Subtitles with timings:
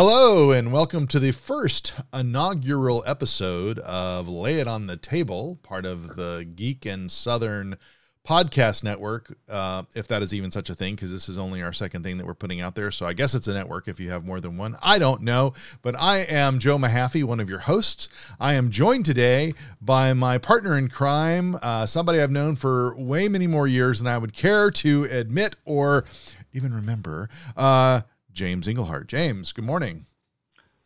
[0.00, 5.84] Hello, and welcome to the first inaugural episode of Lay It on the Table, part
[5.84, 7.76] of the Geek and Southern
[8.24, 11.72] podcast network, uh, if that is even such a thing, because this is only our
[11.72, 12.92] second thing that we're putting out there.
[12.92, 14.78] So I guess it's a network if you have more than one.
[14.80, 15.52] I don't know,
[15.82, 18.08] but I am Joe Mahaffey, one of your hosts.
[18.38, 23.26] I am joined today by my partner in crime, uh, somebody I've known for way
[23.26, 26.04] many more years than I would care to admit or
[26.52, 27.28] even remember.
[27.56, 28.02] Uh,
[28.38, 29.08] James Engelhardt.
[29.08, 30.06] James, good morning.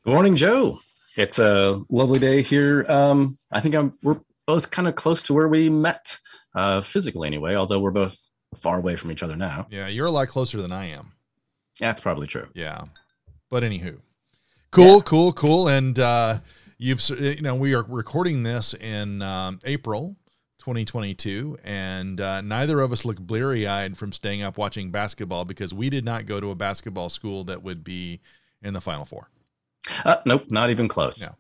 [0.07, 0.81] Good morning, Joe.
[1.19, 2.91] It's a lovely day here.
[2.91, 6.19] Um, I think I'm, we're both kind of close to where we met
[6.55, 7.55] uh, physically, anyway.
[7.55, 8.27] Although we're both
[8.57, 9.67] far away from each other now.
[9.71, 11.13] Yeah, you're a lot closer than I am.
[11.79, 12.49] That's probably true.
[12.55, 12.85] Yeah,
[13.51, 13.99] but anywho,
[14.71, 15.03] cool, yeah.
[15.03, 15.69] cool, cool.
[15.69, 16.39] And uh,
[16.79, 20.17] you've you know we are recording this in um, April
[20.63, 25.75] 2022, and uh, neither of us look bleary eyed from staying up watching basketball because
[25.75, 28.21] we did not go to a basketball school that would be
[28.63, 29.29] in the Final Four.
[30.05, 31.21] Uh, nope, not even close.
[31.21, 31.33] Yeah.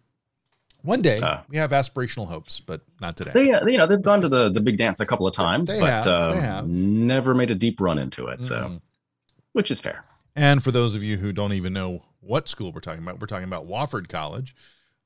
[0.82, 3.30] One day uh, we have aspirational hopes, but not today.
[3.32, 5.68] They, uh, you know, they've gone to the the big dance a couple of times,
[5.68, 6.66] they but have, uh, have.
[6.66, 8.42] never made a deep run into it.
[8.42, 8.80] So, mm.
[9.52, 10.04] which is fair.
[10.34, 13.28] And for those of you who don't even know what school we're talking about, we're
[13.28, 14.56] talking about Wofford College,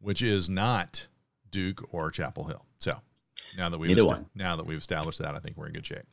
[0.01, 1.07] which is not
[1.51, 2.65] Duke or Chapel Hill.
[2.79, 2.99] So
[3.57, 6.05] now that we've est- now that we've established that, I think we're in good shape.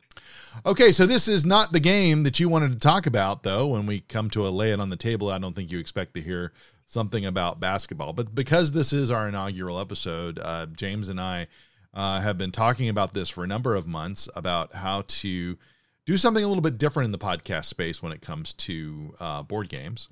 [0.65, 3.67] Okay, so this is not the game that you wanted to talk about, though.
[3.67, 6.13] When we come to a lay it on the table, I don't think you expect
[6.15, 6.53] to hear
[6.87, 8.13] something about basketball.
[8.13, 11.47] But because this is our inaugural episode, uh, James and I
[11.93, 15.57] uh, have been talking about this for a number of months about how to
[16.05, 19.41] do something a little bit different in the podcast space when it comes to uh,
[19.41, 20.09] board games.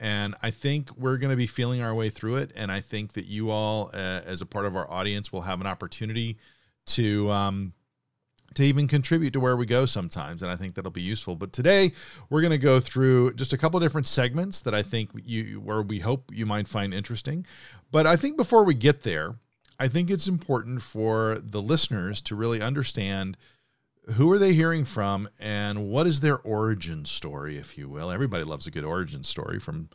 [0.00, 2.52] And I think we're going to be feeling our way through it.
[2.54, 5.60] And I think that you all, uh, as a part of our audience, will have
[5.60, 6.36] an opportunity
[6.86, 7.72] to um,
[8.54, 11.34] to even contribute to where we go sometimes and i think that'll be useful.
[11.36, 11.92] But today
[12.30, 15.82] we're going to go through just a couple different segments that i think you where
[15.82, 17.46] we hope you might find interesting.
[17.90, 19.36] But i think before we get there
[19.78, 23.36] i think it's important for the listeners to really understand
[24.12, 28.10] who are they hearing from and what is their origin story if you will.
[28.10, 29.88] Everybody loves a good origin story from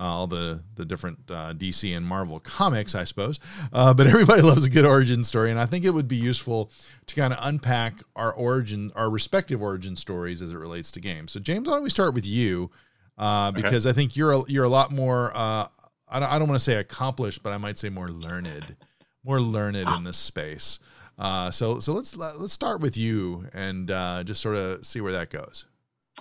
[0.00, 3.38] uh, all the the different uh, DC and Marvel comics, I suppose.
[3.72, 6.70] Uh, but everybody loves a good origin story, and I think it would be useful
[7.06, 11.32] to kind of unpack our origin, our respective origin stories as it relates to games.
[11.32, 12.70] So, James, why don't we start with you?
[13.18, 13.90] Uh, because okay.
[13.90, 15.32] I think you're a, you're a lot more.
[15.34, 15.68] Uh,
[16.08, 18.76] I don't, I don't want to say accomplished, but I might say more learned,
[19.22, 20.78] more learned in this space.
[21.18, 23.88] Uh, so so let's let's start with you and
[24.26, 25.66] just sort of see where that goes.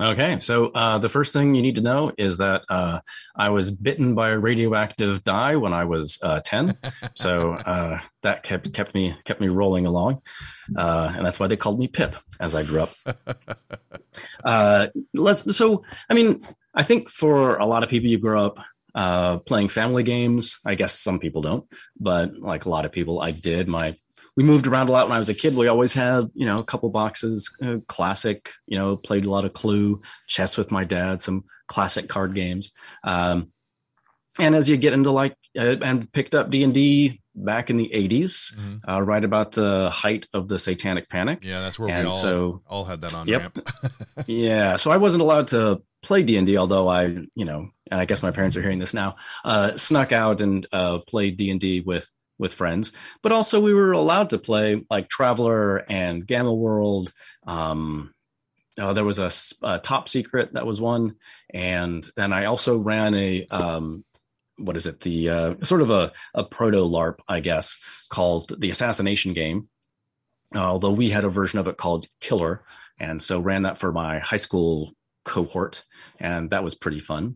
[0.01, 3.01] Okay, so uh, the first thing you need to know is that uh,
[3.35, 6.77] I was bitten by a radioactive die when I was uh, ten,
[7.15, 10.21] so uh, that kept kept me kept me rolling along,
[10.77, 12.93] uh, and that's why they called me Pip as I grew up.
[14.43, 16.41] Uh, let's, so, I mean,
[16.73, 18.53] I think for a lot of people, you grow
[18.95, 20.57] up playing family games.
[20.65, 21.65] I guess some people don't,
[21.99, 23.67] but like a lot of people, I did.
[23.67, 23.95] My
[24.39, 25.53] we moved around a lot when I was a kid.
[25.53, 29.43] We always had, you know, a couple boxes, uh, classic, you know, played a lot
[29.43, 32.71] of Clue, chess with my dad, some classic card games.
[33.03, 33.51] Um,
[34.39, 37.75] and as you get into like, uh, and picked up D and D back in
[37.75, 38.89] the 80s, mm-hmm.
[38.89, 41.39] uh, right about the height of the Satanic Panic.
[41.41, 43.57] Yeah, that's where and we all, so, all had that on yep.
[44.25, 47.99] yeah, so I wasn't allowed to play D and D, although I, you know, and
[47.99, 51.51] I guess my parents are hearing this now, uh, snuck out and uh, played D
[51.51, 52.91] and D with with friends,
[53.21, 57.13] but also we were allowed to play like Traveller and Gamma World.
[57.45, 58.13] Um,
[58.79, 59.29] uh, there was a,
[59.61, 61.15] a, top secret that was one,
[61.53, 64.03] and then I also ran a um,
[64.57, 65.01] what is it?
[65.01, 67.77] The uh, sort of a, a proto LARP, I guess,
[68.09, 69.69] called the Assassination Game.
[70.55, 72.63] Although we had a version of it called Killer,
[72.99, 74.93] and so ran that for my high school
[75.25, 75.83] cohort,
[76.19, 77.35] and that was pretty fun.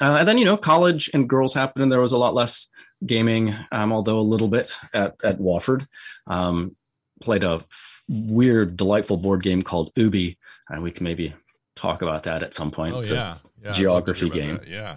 [0.00, 2.68] Uh, and then you know, college and girls happened, and there was a lot less
[3.04, 5.86] gaming, um, although a little bit at at Wofford.
[6.26, 6.76] Um,
[7.20, 10.38] played a f- weird, delightful board game called Ubi,
[10.68, 11.34] and we can maybe
[11.74, 12.94] talk about that at some point.
[12.94, 14.58] Oh it's yeah, yeah geography game.
[14.58, 14.68] That.
[14.68, 14.96] Yeah,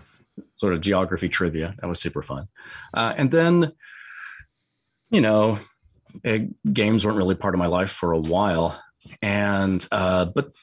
[0.55, 1.75] sort of geography trivia.
[1.79, 2.47] That was super fun.
[2.93, 3.73] Uh, and then,
[5.09, 5.59] you know,
[6.23, 8.79] it, games weren't really part of my life for a while,
[9.21, 10.53] and uh, but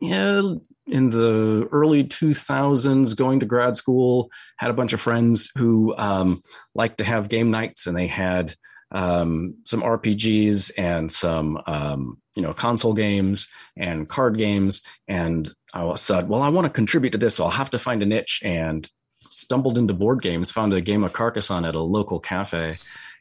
[0.00, 0.54] yeah,
[0.86, 6.42] in the early 2000s going to grad school had a bunch of friends who um,
[6.74, 8.54] liked to have game nights and they had
[8.92, 14.82] um, some rpgs and some um, you know console games and card games.
[15.08, 18.02] And i said well i want to contribute to this so i'll have to find
[18.02, 18.88] a niche and
[19.30, 22.76] stumbled into board games found a game of carcassonne at a local cafe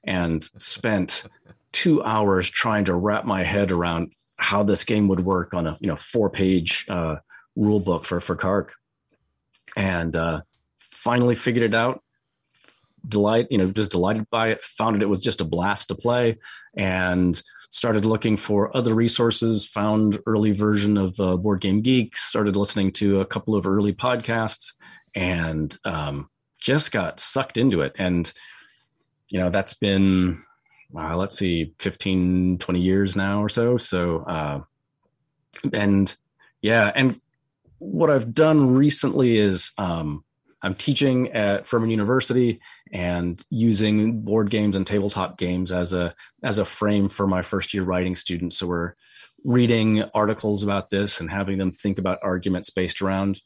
[0.06, 1.24] and spent
[1.72, 5.76] two hours trying to wrap my head around how this game would work on a
[5.80, 7.16] you know four page uh,
[7.56, 8.74] rule book for for Carc,
[9.76, 10.42] and uh,
[10.80, 12.02] finally figured it out.
[13.08, 14.64] Delight, you know, just delighted by it.
[14.64, 16.38] Found it was just a blast to play,
[16.76, 19.66] and started looking for other resources.
[19.68, 22.18] Found early version of uh, Board Game Geek.
[22.18, 24.74] Started listening to a couple of early podcasts,
[25.14, 26.30] and um,
[26.60, 27.96] just got sucked into it.
[28.00, 28.32] And
[29.30, 30.42] you know, that's been
[30.98, 33.78] uh, let's see, 15, 20 years now or so.
[33.78, 34.62] So, uh,
[35.74, 36.16] and
[36.62, 37.20] yeah, and
[37.86, 40.24] what I've done recently is um,
[40.62, 42.60] I'm teaching at Furman University
[42.92, 47.74] and using board games and tabletop games as a as a frame for my first
[47.74, 48.58] year writing students.
[48.58, 48.94] So we're
[49.44, 53.42] reading articles about this and having them think about arguments based around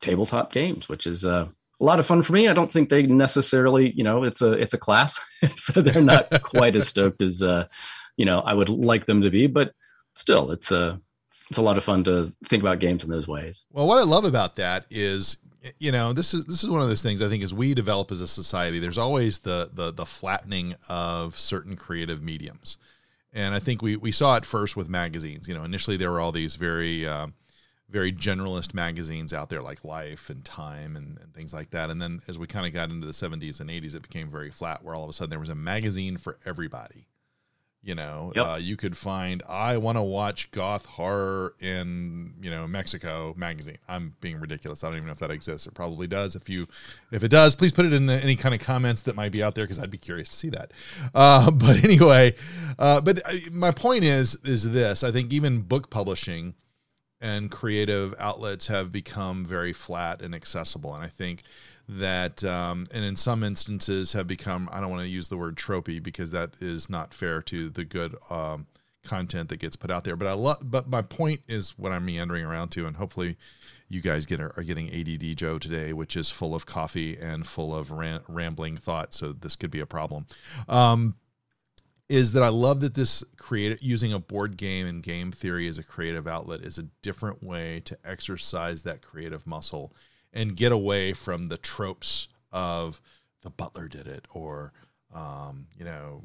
[0.00, 1.46] tabletop games, which is uh,
[1.80, 2.48] a lot of fun for me.
[2.48, 5.18] I don't think they necessarily, you know, it's a it's a class,
[5.56, 7.66] so they're not quite as stoked as uh,
[8.16, 9.48] you know I would like them to be.
[9.48, 9.72] But
[10.14, 11.00] still, it's a
[11.48, 13.66] it's a lot of fun to think about games in those ways.
[13.72, 15.36] Well, what I love about that is
[15.78, 18.10] you know this is this is one of those things I think as we develop
[18.10, 22.78] as a society, there's always the the the flattening of certain creative mediums,
[23.32, 25.48] and I think we we saw it first with magazines.
[25.48, 27.34] You know, initially there were all these very um,
[27.92, 31.90] very generalist magazines out there like Life and Time and, and things like that.
[31.90, 34.50] And then as we kind of got into the 70s and 80s, it became very
[34.50, 37.06] flat where all of a sudden there was a magazine for everybody.
[37.84, 38.46] You know, yep.
[38.46, 43.78] uh, you could find, I want to watch goth horror in, you know, Mexico magazine.
[43.88, 44.84] I'm being ridiculous.
[44.84, 45.66] I don't even know if that exists.
[45.66, 46.36] It probably does.
[46.36, 46.68] If you,
[47.10, 49.42] if it does, please put it in the, any kind of comments that might be
[49.42, 50.70] out there because I'd be curious to see that.
[51.12, 52.36] Uh, but anyway,
[52.78, 56.54] uh, but uh, my point is, is this I think even book publishing,
[57.22, 60.94] and creative outlets have become very flat and accessible.
[60.94, 61.44] And I think
[61.88, 65.56] that, um, and in some instances, have become, I don't want to use the word
[65.56, 68.66] tropey because that is not fair to the good um,
[69.04, 70.16] content that gets put out there.
[70.16, 73.36] But I love, but my point is what I'm meandering around to, and hopefully
[73.88, 77.74] you guys get are getting ADD Joe today, which is full of coffee and full
[77.74, 79.18] of ran, rambling thoughts.
[79.18, 80.26] So this could be a problem.
[80.68, 81.16] Um,
[82.08, 85.78] is that I love that this creative using a board game and game theory as
[85.78, 89.94] a creative outlet is a different way to exercise that creative muscle
[90.32, 93.00] and get away from the tropes of
[93.42, 94.72] the butler did it or
[95.14, 96.22] um, you know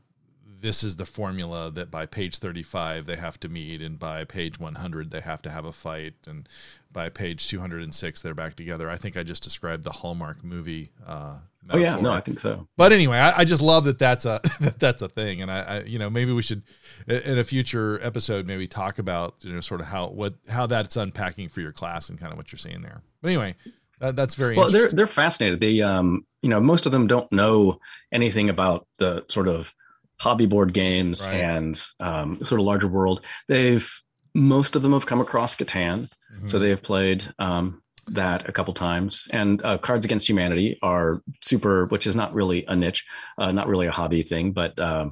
[0.59, 4.59] this is the formula that by page 35 they have to meet and by page
[4.59, 6.49] 100 they have to have a fight and
[6.91, 8.89] by page 206 they're back together.
[8.89, 11.37] I think i just described the hallmark movie uh,
[11.69, 11.99] oh yeah.
[11.99, 12.67] No i think so.
[12.75, 15.41] But anyway I, I, just love that that's a that that's a thing.
[15.41, 16.63] And I, I, you know maybe we should
[17.07, 20.95] in a future episode maybe talk about you know sort of how what how that's
[20.95, 23.01] unpacking for your class and kind of what you're seeing there.
[23.21, 23.55] But anyway
[23.99, 27.31] that, that's very well they're they're fascinated they um you know most of them don't
[27.31, 27.79] know
[28.11, 29.73] anything about the sort of
[30.19, 31.35] hobby board games right.
[31.35, 33.21] and um, sort of larger world.
[33.47, 33.89] They've
[34.33, 36.47] most of them have come across Catan, mm-hmm.
[36.47, 39.27] so they've played um, that a couple times.
[39.31, 43.05] And uh, Cards Against Humanity are super, which is not really a niche,
[43.37, 45.09] uh, not really a hobby thing, but uh,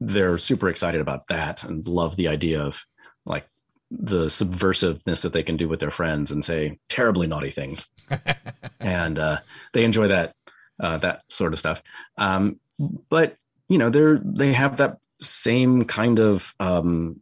[0.00, 2.82] they're super excited about that and love the idea of
[3.24, 3.46] like
[3.90, 7.86] the subversiveness that they can do with their friends and say terribly naughty things.
[8.80, 9.38] and uh,
[9.72, 10.34] they enjoy that
[10.80, 11.82] uh, that sort of stuff.
[12.18, 12.60] Um,
[13.08, 13.36] but
[13.68, 17.20] you know they're they have that same kind of um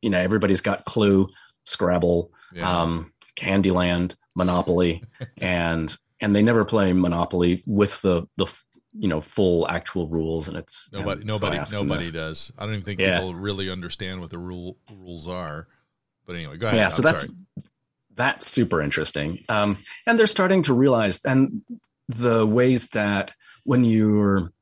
[0.00, 1.28] you know everybody's got clue
[1.64, 2.82] scrabble yeah.
[2.82, 5.02] um candyland monopoly
[5.38, 8.46] and and they never play monopoly with the the
[8.94, 12.84] you know full actual rules and it's nobody and nobody nobody does i don't even
[12.84, 13.18] think yeah.
[13.18, 15.66] people really understand what the rule rules are
[16.26, 17.32] but anyway go ahead yeah so that's sorry.
[18.14, 21.62] that's super interesting um and they're starting to realize and
[22.08, 23.34] the ways that
[23.64, 24.52] when you're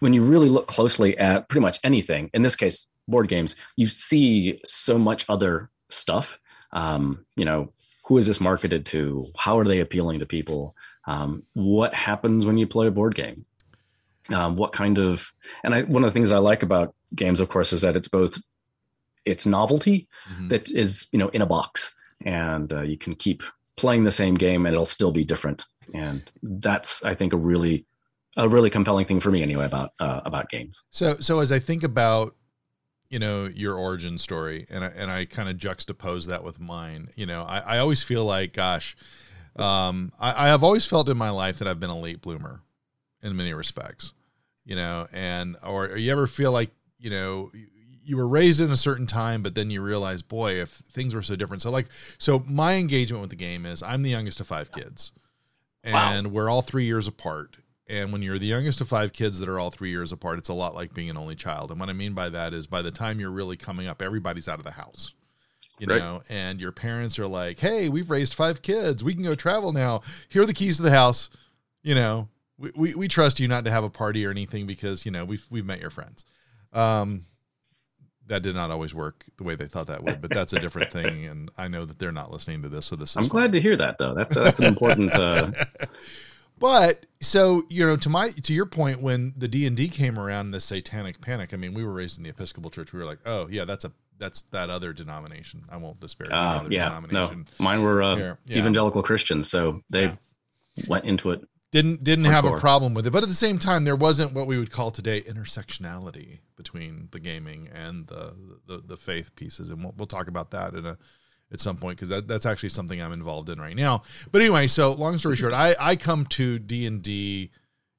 [0.00, 3.88] when you really look closely at pretty much anything, in this case, board games, you
[3.88, 6.38] see so much other stuff.
[6.72, 7.72] Um, you know,
[8.04, 9.26] who is this marketed to?
[9.38, 10.76] How are they appealing to people?
[11.06, 13.44] Um, what happens when you play a board game?
[14.32, 15.32] Um, what kind of
[15.62, 18.08] and I, one of the things I like about games, of course, is that it's
[18.08, 18.38] both
[19.24, 20.48] it's novelty mm-hmm.
[20.48, 21.94] that is you know in a box,
[22.24, 23.42] and uh, you can keep
[23.76, 25.64] playing the same game and it'll still be different.
[25.92, 27.86] And that's I think a really
[28.36, 30.82] a really compelling thing for me anyway about uh, about games.
[30.90, 32.34] So so as I think about
[33.10, 37.10] you know your origin story and I, and I kind of juxtapose that with mine,
[37.16, 38.96] you know, I, I always feel like gosh,
[39.56, 42.60] um, I, I have always felt in my life that I've been a late bloomer
[43.22, 44.12] in many respects,
[44.64, 47.50] you know, and or, or you ever feel like you know
[48.04, 51.22] you were raised in a certain time, but then you realize, boy, if things were
[51.22, 51.62] so different.
[51.62, 55.12] So like, so my engagement with the game is I'm the youngest of five kids,
[55.82, 56.32] and wow.
[56.32, 57.56] we're all three years apart.
[57.86, 60.48] And when you're the youngest of five kids that are all three years apart, it's
[60.48, 61.70] a lot like being an only child.
[61.70, 64.48] And what I mean by that is by the time you're really coming up, everybody's
[64.48, 65.14] out of the house.
[65.78, 65.98] You right.
[65.98, 69.02] know, and your parents are like, "Hey, we've raised five kids.
[69.02, 70.02] We can go travel now.
[70.28, 71.30] Here are the keys to the house."
[71.82, 72.28] You know,
[72.58, 75.24] we, we, we trust you not to have a party or anything because you know
[75.24, 76.24] we've we've met your friends.
[76.72, 77.26] Um,
[78.26, 80.92] that did not always work the way they thought that would, but that's a different
[80.92, 81.26] thing.
[81.26, 83.16] And I know that they're not listening to this, so this is.
[83.16, 83.30] I'm fun.
[83.30, 84.14] glad to hear that, though.
[84.14, 85.12] That's that's an important.
[85.12, 85.50] Uh...
[86.58, 90.18] but so you know, to my to your point, when the D and D came
[90.18, 91.52] around, the Satanic Panic.
[91.52, 92.92] I mean, we were raised in the Episcopal Church.
[92.92, 95.64] We were like, oh yeah, that's a that's that other denomination.
[95.70, 96.32] I won't disparage.
[96.32, 98.34] Uh, yeah, no, mine were uh, yeah.
[98.58, 100.14] evangelical Christians, so they yeah.
[100.88, 103.82] went into it didn't didn't have a problem with it but at the same time
[103.82, 108.32] there wasn't what we would call today intersectionality between the gaming and the
[108.68, 110.96] the, the faith pieces and we'll, we'll talk about that in a
[111.52, 114.68] at some point because that, that's actually something i'm involved in right now but anyway
[114.68, 117.50] so long story short i i come to d&d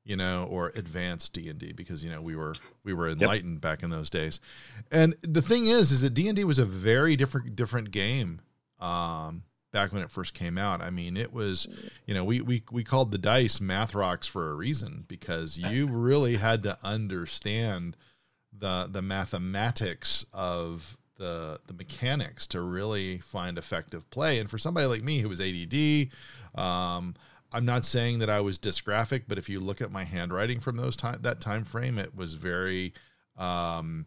[0.05, 3.61] you know or advanced d&d because you know we were we were enlightened yep.
[3.61, 4.39] back in those days
[4.91, 8.39] and the thing is is that d&d was a very different different game
[8.79, 9.43] um
[9.75, 10.81] back when it first came out.
[10.81, 11.67] I mean, it was,
[12.05, 15.87] you know, we we we called the dice math rocks for a reason because you
[15.87, 17.97] really had to understand
[18.57, 24.39] the the mathematics of the the mechanics to really find effective play.
[24.39, 26.07] And for somebody like me who was ADD,
[26.57, 27.13] um,
[27.55, 30.75] I'm not saying that I was dysgraphic, but if you look at my handwriting from
[30.75, 32.93] those time that time frame, it was very
[33.37, 34.05] um,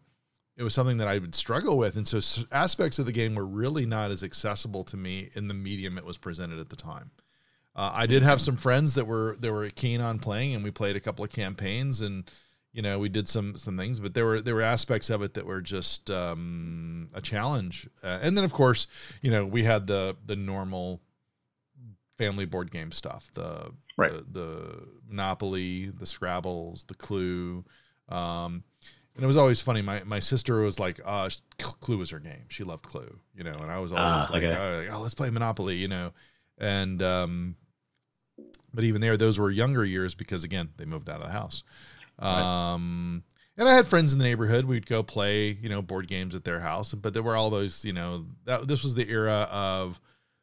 [0.55, 1.95] it was something that I would struggle with.
[1.95, 5.53] And so aspects of the game were really not as accessible to me in the
[5.53, 7.11] medium it was presented at the time.
[7.75, 10.69] Uh, I did have some friends that were that were keen on playing, and we
[10.69, 12.29] played a couple of campaigns, and
[12.71, 13.99] you know we did some some things.
[13.99, 17.87] But there were there were aspects of it that were just um, a challenge.
[18.03, 18.85] Uh, and then of course,
[19.21, 21.01] you know, we had the the normal
[22.19, 24.11] family board game stuff, the right.
[24.11, 27.63] the, the Monopoly, the Scrabbles, the Clue.
[28.09, 28.63] Um,
[29.15, 29.81] and it was always funny.
[29.81, 32.45] My my sister was like, uh, Clue was her game.
[32.49, 34.89] She loved Clue, you know, and I was always uh, like, okay.
[34.91, 36.11] oh, let's play Monopoly, you know,
[36.57, 37.55] and um,
[38.73, 41.63] but even there, those were younger years because again, they moved out of the house.
[42.21, 42.73] Right.
[42.73, 43.23] Um,
[43.57, 44.65] and I had friends in the neighborhood.
[44.65, 47.83] We'd go play, you know, board games at their house, but there were all those,
[47.83, 49.99] you know, that this was the era of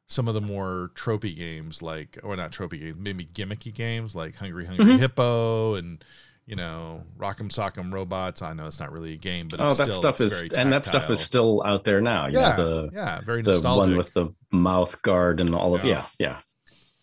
[0.07, 4.35] some of the more tropey games, like or not tropey games, maybe gimmicky games like
[4.35, 4.99] Hungry Hungry mm-hmm.
[4.99, 6.05] Hippo and
[6.47, 8.41] you know, Rock'em Sock'em Robots.
[8.41, 10.87] I know it's not really a game, but oh, that still, stuff is and that
[10.87, 12.29] stuff is still out there now.
[12.29, 13.89] You yeah, know, the, yeah, very the nostalgic.
[13.89, 16.39] one with the mouth guard and all of yeah, yeah.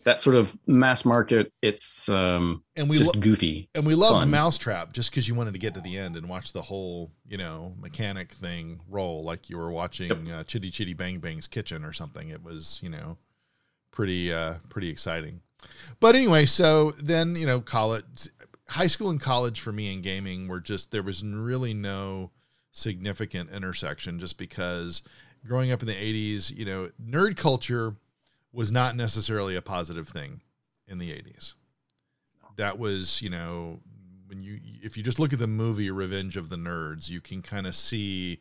[0.04, 1.52] That sort of mass market.
[1.62, 4.30] It's um and we just lo- goofy and we loved fun.
[4.30, 7.38] Mousetrap just because you wanted to get to the end and watch the whole you
[7.38, 10.40] know mechanic thing roll like you were watching yep.
[10.40, 12.28] uh, Chitty Chitty Bang Bang's kitchen or something.
[12.28, 13.16] It was you know
[13.90, 15.40] pretty uh pretty exciting.
[16.00, 18.28] But anyway, so then you know college
[18.68, 22.30] high school and college for me in gaming were just there was really no
[22.72, 25.02] significant intersection just because
[25.46, 27.94] growing up in the 80s, you know, nerd culture
[28.54, 30.40] was not necessarily a positive thing
[30.86, 31.54] in the 80s.
[32.56, 33.80] That was, you know,
[34.26, 37.42] when you if you just look at the movie Revenge of the Nerds, you can
[37.42, 38.38] kind of see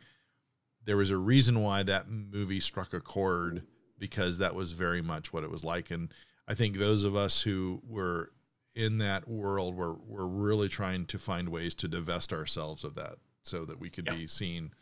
[0.85, 3.63] there was a reason why that movie struck a chord
[3.97, 6.13] because that was very much what it was like and
[6.47, 8.31] I think those of us who were
[8.75, 13.15] in that world were we're really trying to find ways to divest ourselves of that
[13.43, 14.15] so that we could yeah.
[14.15, 14.73] be seen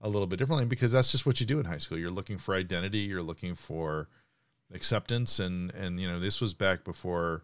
[0.00, 2.38] a little bit differently because that's just what you do in high school you're looking
[2.38, 4.08] for identity you're looking for
[4.74, 7.42] acceptance and and you know this was back before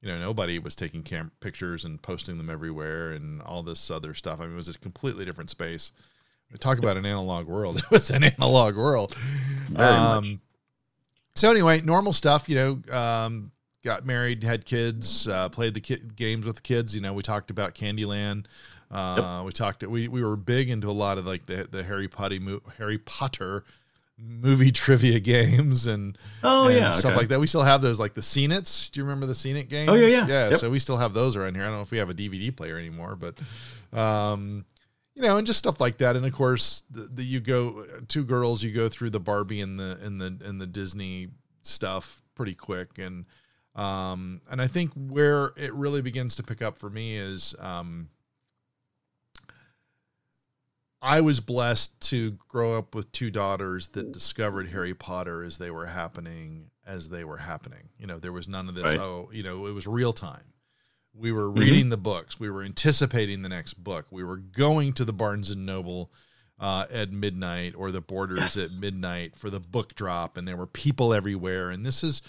[0.00, 4.14] you know nobody was taking cam- pictures and posting them everywhere and all this other
[4.14, 5.92] stuff i mean it was a completely different space
[6.58, 9.16] talk about an analog world it was an analog world
[9.68, 10.38] Very um, much.
[11.34, 13.50] so anyway normal stuff you know um,
[13.82, 16.94] got married, had kids, uh, played the ki- games with the kids.
[16.94, 18.46] You know, we talked about Candyland.
[18.90, 19.46] Uh, yep.
[19.46, 19.86] We talked.
[19.86, 22.38] We we were big into a lot of like the the Harry Potter
[22.78, 23.64] Harry Potter
[24.22, 27.20] movie trivia games and oh and yeah stuff okay.
[27.20, 27.40] like that.
[27.40, 28.90] We still have those like the Scene Its.
[28.90, 29.88] Do you remember the Scene It games?
[29.90, 30.48] Oh yeah yeah yeah.
[30.50, 30.58] Yep.
[30.58, 31.64] So we still have those around here.
[31.64, 33.38] I don't know if we have a DVD player anymore, but
[33.98, 34.64] um,
[35.14, 36.16] you know, and just stuff like that.
[36.16, 39.78] And of course, the, the you go two girls, you go through the Barbie and
[39.78, 41.28] the and the and the Disney
[41.62, 43.26] stuff pretty quick and
[43.74, 48.08] um, and I think where it really begins to pick up for me is um,
[51.02, 55.70] I was blessed to grow up with two daughters that discovered Harry Potter as they
[55.70, 57.88] were happening, as they were happening.
[57.98, 58.98] You know, there was none of this, right.
[58.98, 60.44] oh, you know, it was real time.
[61.14, 61.58] We were mm-hmm.
[61.58, 61.90] reading mm-hmm.
[61.90, 65.64] the books, we were anticipating the next book, we were going to the Barnes and
[65.64, 66.12] Noble
[66.60, 68.74] uh, at midnight or the borders yes.
[68.76, 71.70] at midnight for the book drop, and there were people everywhere.
[71.70, 72.20] And this is,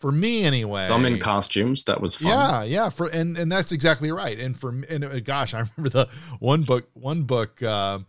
[0.00, 1.84] for me anyway, some in costumes.
[1.84, 2.28] That was fun.
[2.28, 2.88] Yeah, yeah.
[2.90, 4.38] For and and that's exactly right.
[4.38, 6.08] And for and uh, gosh, I remember the
[6.40, 7.62] one book, one book.
[7.62, 8.00] Uh,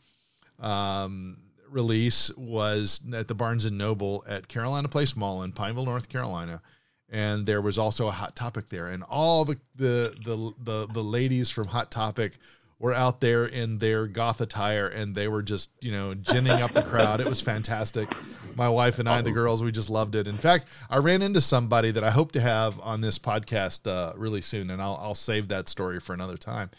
[0.59, 1.37] um,
[1.69, 6.61] release was at the Barnes and Noble at Carolina Place Mall in Pineville, North Carolina.
[7.09, 11.03] And there was also a Hot Topic there, and all the the the the, the
[11.03, 12.37] ladies from Hot Topic
[12.79, 16.73] were out there in their goth attire, and they were just you know ginning up
[16.73, 17.21] the crowd.
[17.21, 18.13] It was fantastic.
[18.55, 20.27] My wife and I, the girls, we just loved it.
[20.27, 24.13] In fact, I ran into somebody that I hope to have on this podcast uh,
[24.17, 26.69] really soon, and I'll I'll save that story for another time.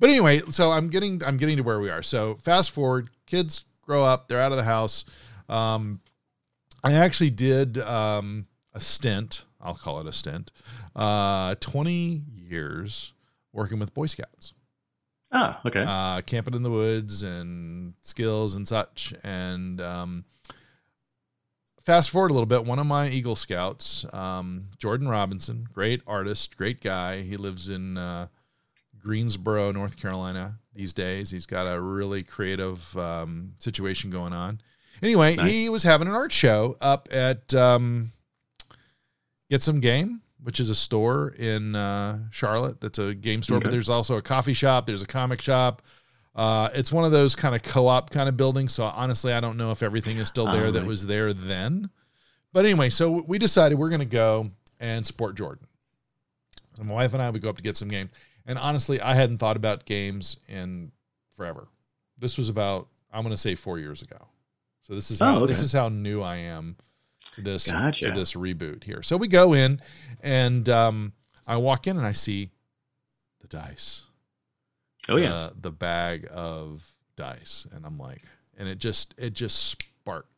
[0.00, 2.02] But anyway, so I'm getting I'm getting to where we are.
[2.02, 5.04] So fast forward, kids grow up, they're out of the house.
[5.48, 6.00] Um,
[6.82, 9.44] I actually did um, a stint.
[9.60, 10.50] I'll call it a stint.
[10.94, 13.12] Uh, 20 years
[13.52, 14.52] working with Boy Scouts.
[15.32, 15.84] Ah, okay.
[15.86, 19.14] Uh, camping in the woods and skills and such.
[19.24, 20.24] And um,
[21.80, 26.56] fast forward a little bit, one of my Eagle Scouts, um, Jordan Robinson, great artist,
[26.56, 27.22] great guy.
[27.22, 28.28] He lives in uh,
[28.98, 31.30] Greensboro, North Carolina these days.
[31.30, 34.60] He's got a really creative um, situation going on.
[35.02, 35.50] Anyway, nice.
[35.50, 38.12] he was having an art show up at um,
[39.50, 42.80] Get Some Game, which is a store in uh, Charlotte.
[42.80, 43.64] That's a game store, okay.
[43.64, 44.86] but there's also a coffee shop.
[44.86, 45.82] There's a comic shop.
[46.34, 48.72] Uh, it's one of those kind of co-op kind of buildings.
[48.72, 50.88] So honestly, I don't know if everything is still there oh, that right.
[50.88, 51.90] was there then.
[52.52, 54.50] But anyway, so we decided we're going to go
[54.80, 55.66] and support Jordan.
[56.78, 58.10] And my wife and I would go up to get some game.
[58.46, 60.92] And honestly, I hadn't thought about games in
[61.36, 61.68] forever.
[62.18, 64.18] This was about I'm going to say four years ago.
[64.82, 65.46] So this is how, oh, okay.
[65.46, 66.76] this is how new I am
[67.34, 68.06] to this gotcha.
[68.06, 69.02] to this reboot here.
[69.02, 69.80] So we go in,
[70.22, 71.12] and um,
[71.46, 72.50] I walk in and I see
[73.40, 74.02] the dice.
[75.08, 76.86] Oh yeah, uh, the bag of
[77.16, 78.22] dice, and I'm like,
[78.58, 80.33] and it just it just sparked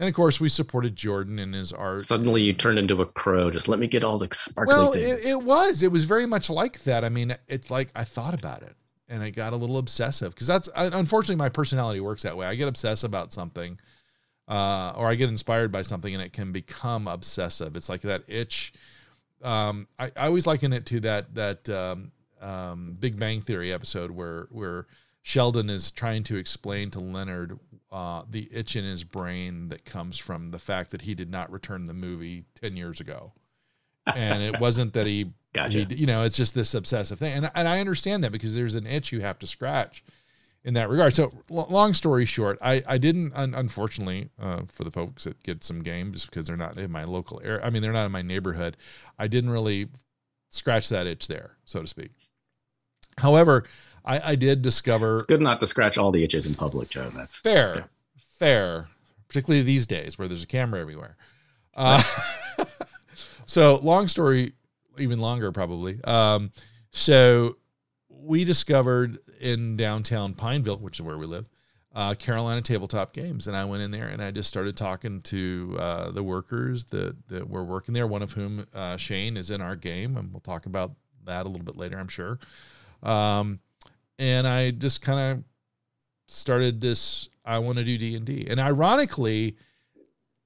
[0.00, 2.00] and of course, we supported Jordan in his art.
[2.00, 3.50] Suddenly, you turned into a crow.
[3.50, 5.24] Just let me get all the sparkly well, things.
[5.24, 5.84] It, it was.
[5.84, 7.04] It was very much like that.
[7.04, 8.74] I mean, it's like I thought about it
[9.10, 12.46] and I got a little obsessive because that's unfortunately my personality works that way.
[12.46, 13.78] I get obsessed about something,
[14.48, 17.76] uh, or I get inspired by something, and it can become obsessive.
[17.76, 18.72] It's like that itch.
[19.42, 24.12] Um, I, I, always liken it to that that um, um, Big Bang Theory episode
[24.12, 24.86] where where
[25.22, 27.58] Sheldon is trying to explain to Leonard
[27.92, 31.50] uh, the itch in his brain that comes from the fact that he did not
[31.50, 33.32] return the movie 10 years ago.
[34.06, 35.84] And it wasn't that he, gotcha.
[35.84, 37.32] he, you know, it's just this obsessive thing.
[37.34, 40.04] And, and I understand that because there's an itch you have to scratch
[40.64, 41.14] in that regard.
[41.14, 45.42] So, l- long story short, I, I didn't, un- unfortunately, uh, for the folks that
[45.42, 48.12] get some games because they're not in my local area, I mean, they're not in
[48.12, 48.76] my neighborhood,
[49.18, 49.88] I didn't really
[50.50, 52.10] scratch that itch there, so to speak.
[53.18, 53.64] However,
[54.04, 55.14] I, I did discover.
[55.14, 57.10] It's good not to scratch all the itches in public, Joe.
[57.10, 57.84] That's fair, yeah.
[58.38, 58.86] fair,
[59.28, 61.16] particularly these days where there's a camera everywhere.
[61.74, 62.02] Uh,
[63.46, 64.52] so, long story,
[64.98, 66.02] even longer probably.
[66.04, 66.52] Um,
[66.90, 67.56] so,
[68.08, 71.48] we discovered in downtown Pineville, which is where we live,
[71.94, 75.76] uh, Carolina Tabletop Games, and I went in there and I just started talking to
[75.78, 78.06] uh, the workers that that were working there.
[78.06, 80.92] One of whom, uh, Shane, is in our game, and we'll talk about
[81.24, 82.38] that a little bit later, I'm sure.
[83.02, 83.60] Um,
[84.20, 85.44] and I just kind of
[86.28, 87.28] started this.
[87.44, 89.56] I want to do D and D, and ironically,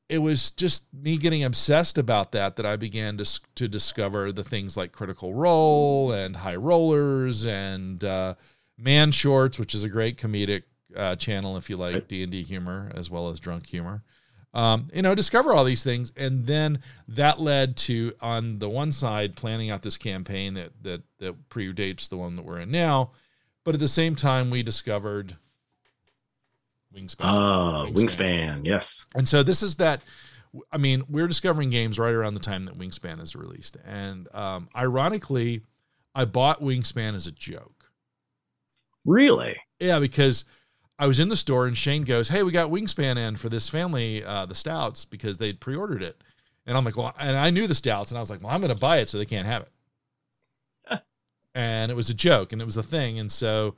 [0.08, 4.44] it was just me getting obsessed about that that I began to to discover the
[4.44, 8.34] things like Critical Role and High Rollers and uh,
[8.78, 10.62] Man Shorts, which is a great comedic
[10.96, 14.02] uh, channel if you like D and D humor as well as drunk humor.
[14.54, 18.92] Um, you know, discover all these things, and then that led to on the one
[18.92, 23.10] side planning out this campaign that that that predates the one that we're in now,
[23.64, 25.36] but at the same time, we discovered
[26.94, 27.24] Wingspan.
[27.24, 27.94] Oh, Wingspan.
[27.94, 28.66] Wingspan.
[28.66, 29.06] Yes.
[29.14, 30.02] And so this is that.
[30.70, 34.68] I mean, we're discovering games right around the time that Wingspan is released, and um,
[34.76, 35.62] ironically,
[36.14, 37.90] I bought Wingspan as a joke.
[39.04, 39.56] Really?
[39.80, 40.44] Yeah, because
[40.98, 43.68] I was in the store and Shane goes, "Hey, we got Wingspan in for this
[43.68, 46.22] family, uh, the Stouts, because they'd pre-ordered it."
[46.66, 48.60] And I'm like, "Well," and I knew the Stouts, and I was like, "Well, I'm
[48.60, 49.72] going to buy it so they can't have it."
[51.54, 53.18] And it was a joke and it was a thing.
[53.18, 53.74] And so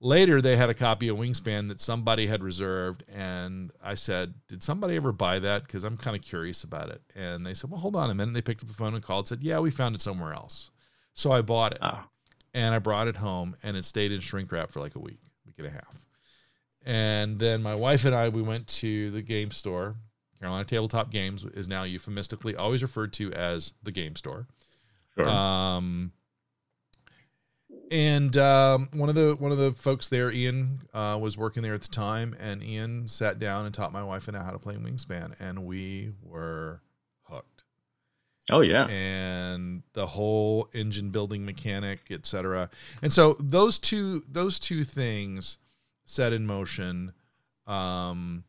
[0.00, 3.04] later they had a copy of Wingspan that somebody had reserved.
[3.12, 5.64] And I said, Did somebody ever buy that?
[5.64, 7.00] Because I'm kind of curious about it.
[7.14, 8.34] And they said, Well, hold on a minute.
[8.34, 10.70] They picked up the phone and called and said, Yeah, we found it somewhere else.
[11.14, 12.04] So I bought it oh.
[12.52, 15.18] and I brought it home and it stayed in shrink wrap for like a week,
[15.46, 16.04] week and a half.
[16.84, 19.96] And then my wife and I, we went to the game store.
[20.38, 24.46] Carolina Tabletop Games is now euphemistically always referred to as the game store.
[25.16, 25.26] Sure.
[25.26, 26.12] Um,
[27.90, 31.74] and um, one of the one of the folks there, Ian, uh, was working there
[31.74, 34.58] at the time, and Ian sat down and taught my wife and I how to
[34.58, 36.80] play Wingspan, and we were
[37.22, 37.64] hooked.
[38.50, 42.70] Oh yeah, and the whole engine building mechanic, etc.
[43.02, 45.58] And so those two those two things
[46.04, 47.12] set in motion
[47.66, 48.44] um,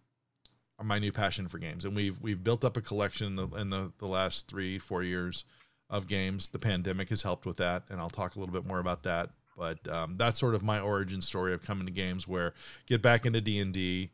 [0.84, 3.70] my new passion for games, and we've we've built up a collection in the in
[3.70, 5.44] the, the last three four years
[5.90, 6.50] of games.
[6.50, 9.30] The pandemic has helped with that, and I'll talk a little bit more about that.
[9.58, 12.54] But um, that's sort of my origin story of coming to games, where
[12.86, 14.12] get back into D and D,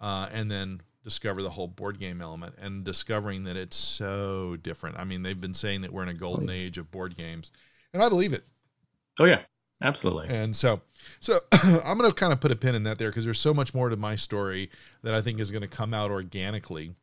[0.00, 4.98] uh, and then discover the whole board game element and discovering that it's so different.
[4.98, 7.52] I mean, they've been saying that we're in a golden age of board games,
[7.92, 8.44] and I believe it.
[9.18, 9.42] Oh yeah,
[9.82, 10.34] absolutely.
[10.34, 10.80] And so,
[11.20, 13.52] so I'm going to kind of put a pin in that there because there's so
[13.54, 14.70] much more to my story
[15.02, 16.94] that I think is going to come out organically.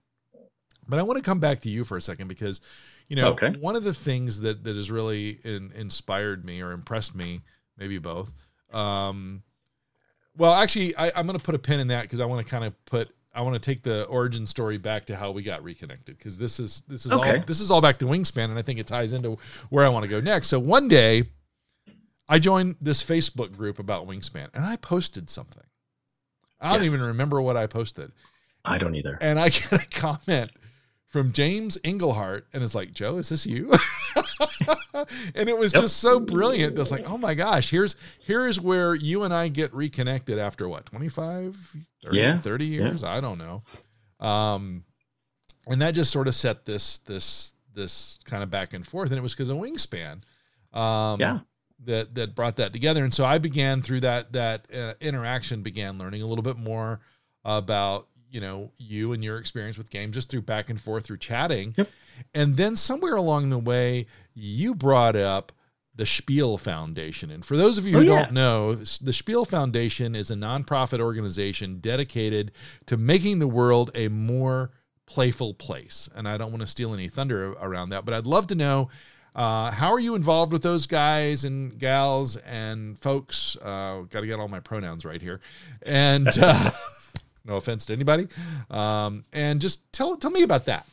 [0.87, 2.61] But I want to come back to you for a second because,
[3.07, 3.51] you know, okay.
[3.59, 7.41] one of the things that that has really in, inspired me or impressed me,
[7.77, 8.31] maybe both.
[8.71, 9.43] Um,
[10.37, 12.49] well, actually, I, I'm going to put a pin in that because I want to
[12.49, 15.63] kind of put I want to take the origin story back to how we got
[15.63, 17.37] reconnected because this is this is okay.
[17.37, 19.37] all this is all back to Wingspan, and I think it ties into
[19.69, 20.47] where I want to go next.
[20.47, 21.23] So one day,
[22.27, 25.63] I joined this Facebook group about Wingspan, and I posted something.
[26.59, 28.11] I don't even remember what I posted.
[28.65, 29.19] I don't either.
[29.21, 30.51] And I get a comment
[31.17, 33.71] from James Engelhardt, and it's like, Joe, is this you?
[35.33, 35.81] and it was yep.
[35.81, 36.75] just so brilliant.
[36.75, 40.69] That's like, oh my gosh, here's here is where you and I get reconnected after
[40.69, 42.37] what 25, 30, yeah.
[42.37, 43.01] 30 years?
[43.01, 43.15] Yeah.
[43.15, 43.63] I don't know.
[44.19, 44.83] Um,
[45.65, 49.17] and that just sort of set this this this kind of back and forth, and
[49.17, 50.21] it was because of Wingspan.
[50.71, 51.39] Um, yeah.
[51.85, 55.97] That, that brought that together, and so I began through that that uh, interaction began
[55.97, 56.99] learning a little bit more
[57.43, 61.17] about you know you and your experience with games just through back and forth through
[61.17, 61.89] chatting yep.
[62.33, 65.51] and then somewhere along the way you brought up
[65.97, 67.31] the Spiel Foundation.
[67.31, 68.21] And for those of you who oh, yeah.
[68.23, 72.51] don't know, the Spiel Foundation is a nonprofit organization dedicated
[72.85, 74.69] to making the world a more
[75.07, 76.07] playful place.
[76.15, 78.89] And I don't want to steal any thunder around that, but I'd love to know
[79.35, 83.57] uh, how are you involved with those guys and gals and folks?
[83.61, 85.41] Uh, Got to get all my pronouns right here.
[85.83, 86.71] And uh,
[87.47, 88.27] no offense to anybody.
[88.69, 90.85] Um, and just tell tell me about that.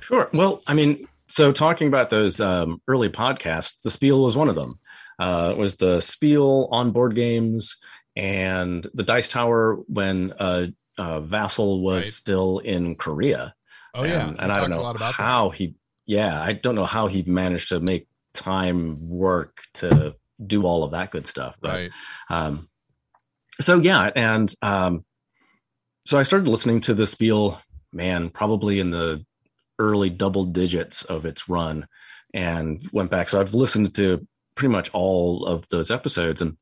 [0.00, 0.30] Sure.
[0.32, 4.54] Well, I mean, so talking about those um, early podcasts, the Spiel was one of
[4.54, 4.78] them.
[5.18, 7.76] Uh, it was the Spiel on board games
[8.16, 10.66] and the Dice Tower when uh,
[10.98, 12.12] uh, Vasel was right.
[12.12, 13.54] still in Korea.
[13.94, 15.56] Oh yeah, and, and I don't know how that.
[15.56, 15.74] he.
[16.06, 20.90] Yeah, I don't know how he managed to make time work to do all of
[20.90, 21.56] that good stuff.
[21.60, 21.90] But, right.
[22.28, 22.68] Um,
[23.60, 25.04] so yeah, and um,
[26.06, 27.60] so I started listening to the Spiel,
[27.92, 29.24] man, probably in the
[29.78, 31.86] early double digits of its run,
[32.32, 33.28] and went back.
[33.28, 36.56] So I've listened to pretty much all of those episodes, and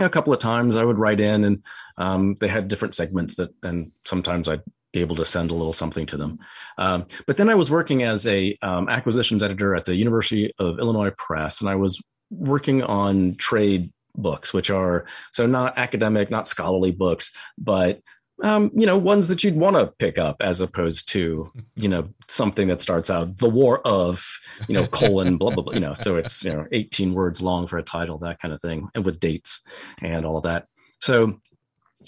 [0.00, 1.62] a couple of times I would write in, and
[1.98, 5.72] um, they had different segments that, and sometimes I'd be able to send a little
[5.72, 6.38] something to them.
[6.78, 10.78] Um, but then I was working as a um, acquisitions editor at the University of
[10.78, 16.48] Illinois Press, and I was working on trade books, which are so not academic, not
[16.48, 18.00] scholarly books, but
[18.44, 22.10] um, you know, ones that you'd want to pick up as opposed to, you know,
[22.28, 24.22] something that starts out the war of,
[24.68, 27.66] you know, colon, blah, blah, blah, you know, so it's, you know, 18 words long
[27.66, 29.62] for a title, that kind of thing, and with dates
[30.02, 30.66] and all of that.
[31.00, 31.40] So,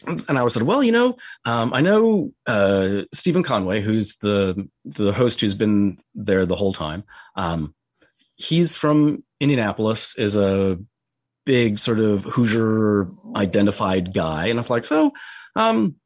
[0.06, 4.68] and I was said, well, you know, um, I know uh, Stephen Conway, who's the
[4.84, 7.04] the host who's been there the whole time.
[7.34, 7.74] Um,
[8.34, 10.78] he's from Indianapolis, is a
[11.46, 15.12] big sort of Hoosier identified guy, and I was like, so
[15.54, 15.96] um,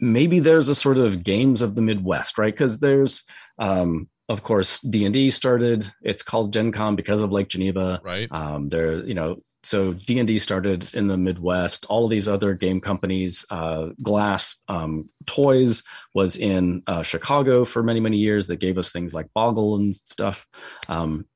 [0.00, 2.52] maybe there's a sort of games of the Midwest, right?
[2.52, 3.24] Because there's,
[3.58, 5.90] um, of course, D and D started.
[6.02, 8.28] It's called Gen Con because of Lake Geneva, right?
[8.30, 11.84] Um, there, you know, so D and D started in the Midwest.
[11.86, 15.82] All of these other game companies, uh, Glass um, Toys
[16.14, 18.46] was in uh, Chicago for many many years.
[18.46, 20.46] That gave us things like Boggle and stuff.
[20.88, 21.26] Um,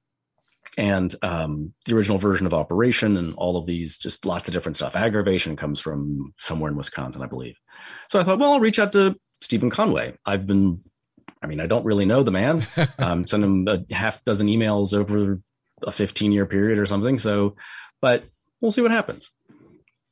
[0.77, 4.77] and um, the original version of Operation and all of these, just lots of different
[4.77, 4.97] stuff.
[4.97, 7.57] Aggravation comes from somewhere in Wisconsin, I believe.
[8.09, 10.17] So I thought, well, I'll reach out to Stephen Conway.
[10.27, 10.81] I've been,
[11.43, 12.67] I mean, I don't really know the man.
[12.99, 15.41] um, send him a half dozen emails over
[15.83, 17.19] a 15 year period or something.
[17.19, 17.57] So,
[18.01, 18.25] but
[18.61, 19.31] we'll see what happens.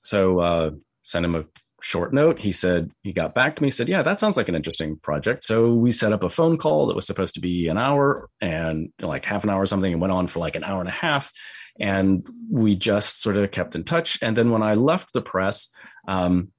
[0.05, 0.71] So, uh,
[1.03, 1.45] send him a
[1.83, 2.39] short note.
[2.39, 5.45] He said, he got back to me, said, Yeah, that sounds like an interesting project.
[5.45, 8.93] So we set up a phone call that was supposed to be an hour and
[9.01, 10.93] like half an hour or something and went on for like an hour and a
[10.93, 11.33] half.
[11.79, 14.19] And we just sort of kept in touch.
[14.23, 15.69] And then when I left the press,
[16.07, 16.53] um,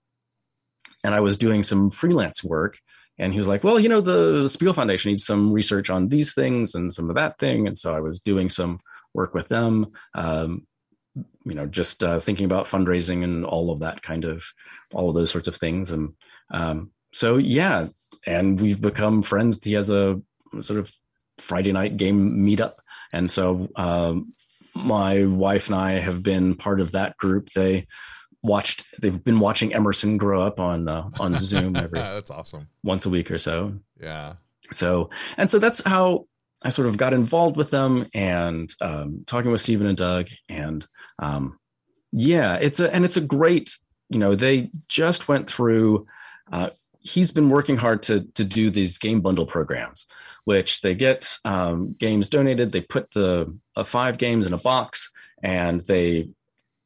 [1.03, 2.77] and I was doing some freelance work.
[3.19, 6.33] And he was like, Well, you know, the Spiel Foundation needs some research on these
[6.33, 7.67] things and some of that thing.
[7.67, 8.79] And so I was doing some
[9.13, 10.65] work with them, um,
[11.15, 14.43] you know, just uh, thinking about fundraising and all of that kind of,
[14.93, 15.91] all of those sorts of things.
[15.91, 16.13] And
[16.51, 17.87] um, so, yeah.
[18.25, 19.63] And we've become friends.
[19.63, 20.21] He has a
[20.61, 20.91] sort of
[21.37, 22.75] Friday night game meetup.
[23.11, 24.33] And so um,
[24.73, 27.49] my wife and I have been part of that group.
[27.49, 27.87] They,
[28.43, 33.05] watched they've been watching Emerson grow up on uh, on Zoom every that's awesome once
[33.05, 33.79] a week or so.
[33.99, 34.35] Yeah.
[34.71, 36.27] So and so that's how
[36.63, 40.85] I sort of got involved with them and um, talking with Stephen and Doug and
[41.19, 41.59] um,
[42.11, 43.71] yeah, it's a and it's a great
[44.09, 46.05] you know they just went through.
[46.51, 50.05] Uh, he's been working hard to to do these game bundle programs,
[50.45, 52.71] which they get um, games donated.
[52.71, 56.29] They put the uh, five games in a box and they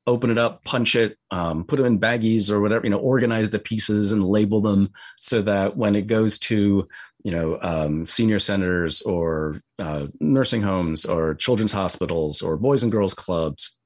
[0.07, 3.49] open it up, punch it, um, put them in baggies or whatever, you know, organize
[3.49, 6.87] the pieces and label them so that when it goes to,
[7.23, 12.91] you know, um, senior centers or uh, nursing homes or children's hospitals or boys and
[12.91, 13.77] girls clubs,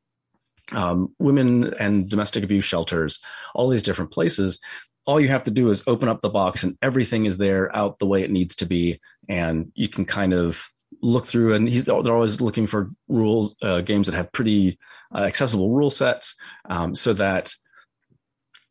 [0.73, 3.19] um, women and domestic abuse shelters,
[3.55, 4.59] all these different places,
[5.07, 7.97] all you have to do is open up the box and everything is there out
[7.97, 9.01] the way it needs to be.
[9.27, 10.69] And you can kind of
[11.01, 14.77] look through and he's they're always looking for rules uh, games that have pretty
[15.13, 16.35] uh, accessible rule sets
[16.69, 17.53] um, so that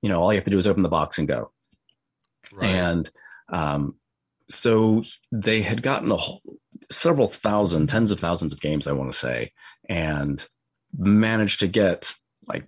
[0.02, 1.50] you know all you have to do is open the box and go
[2.52, 2.70] right.
[2.70, 3.10] and
[3.48, 3.96] um,
[4.48, 6.42] so they had gotten a whole,
[6.90, 9.52] several thousand tens of thousands of games i want to say
[9.88, 10.46] and
[10.96, 12.12] managed to get
[12.46, 12.66] like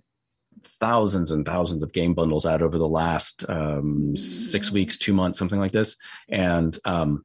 [0.79, 5.39] thousands and thousands of game bundles out over the last um, six weeks two months
[5.39, 5.95] something like this
[6.29, 7.23] and um,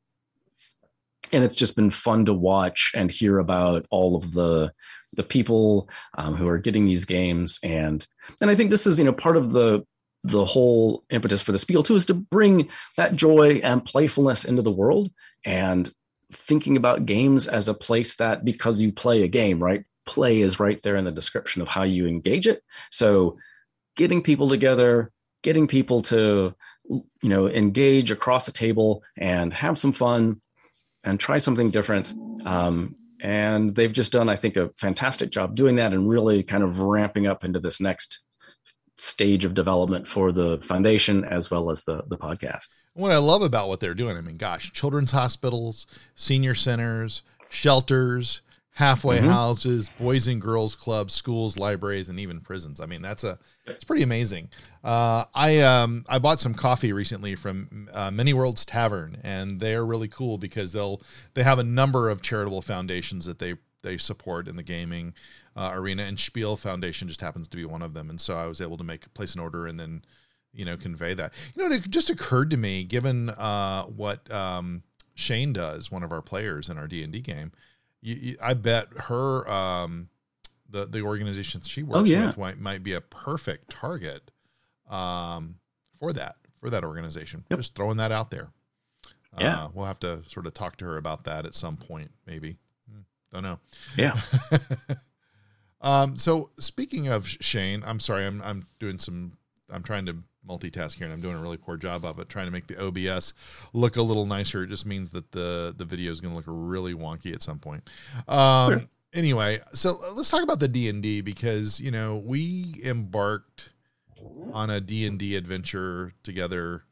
[1.33, 4.73] and it's just been fun to watch and hear about all of the
[5.15, 7.59] the people um, who are getting these games.
[7.63, 8.07] And
[8.41, 9.85] and I think this is you know part of the
[10.25, 14.63] the whole impetus for the Spiel too is to bring that joy and playfulness into
[14.63, 15.11] the world
[15.45, 15.91] and
[16.33, 20.59] thinking about games as a place that because you play a game right play is
[20.59, 22.63] right there in the description of how you engage it.
[22.91, 23.39] So
[23.97, 25.13] getting people together
[25.43, 26.55] getting people to
[26.89, 30.41] you know engage across the table and have some fun
[31.09, 32.13] and try something different.
[32.45, 36.63] Um, and they've just done, I think, a fantastic job doing that and really kind
[36.63, 38.23] of ramping up into this next
[38.97, 42.69] stage of development for the foundation as well as the the podcast.
[42.95, 48.43] What I love about what they're doing, I mean, gosh, children's hospitals, senior centers, shelters,
[48.79, 49.27] halfway mm-hmm.
[49.27, 52.81] houses, boys and girls clubs, schools, libraries, and even prisons.
[52.81, 53.37] I mean, that's a
[53.67, 54.51] it's pretty amazing.
[54.85, 59.85] Uh, I um I bought some coffee recently from uh, Many Worlds Tavern, and they're
[59.85, 61.03] really cool because they'll
[61.35, 65.13] they have a number of charitable foundations that they they support in the gaming
[65.57, 68.09] uh, arena, and Spiel Foundation just happens to be one of them.
[68.09, 70.05] And so I was able to make place an order and then
[70.53, 71.33] you know convey that.
[71.57, 74.85] You know, it just occurred to me, given uh, what um,
[75.17, 77.51] Shane does, one of our players in our D and D game
[78.01, 80.09] you, you, I bet her um,
[80.69, 82.27] the the organizations she works oh, yeah.
[82.27, 84.31] with might, might be a perfect target
[84.89, 85.57] um,
[85.99, 87.45] for that for that organization.
[87.51, 87.59] Yep.
[87.59, 88.51] Just throwing that out there.
[89.39, 92.11] Yeah, uh, we'll have to sort of talk to her about that at some point,
[92.27, 92.57] maybe.
[92.91, 93.01] Hmm,
[93.33, 93.59] don't know.
[93.97, 94.19] Yeah.
[95.81, 96.17] um.
[96.17, 98.25] So speaking of Shane, I'm sorry.
[98.27, 99.37] I'm I'm doing some.
[99.71, 100.17] I'm trying to
[100.49, 102.29] multitask here and I'm doing a really poor job of it.
[102.29, 103.35] Trying to make the OBS
[103.73, 104.65] look a little nicer.
[104.65, 107.59] It just means that the the video is going to look really wonky at some
[107.59, 107.89] point.
[108.27, 108.83] Um, sure.
[109.15, 113.71] Anyway, so let's talk about the D and D because you know we embarked
[114.53, 116.83] on a D and D adventure together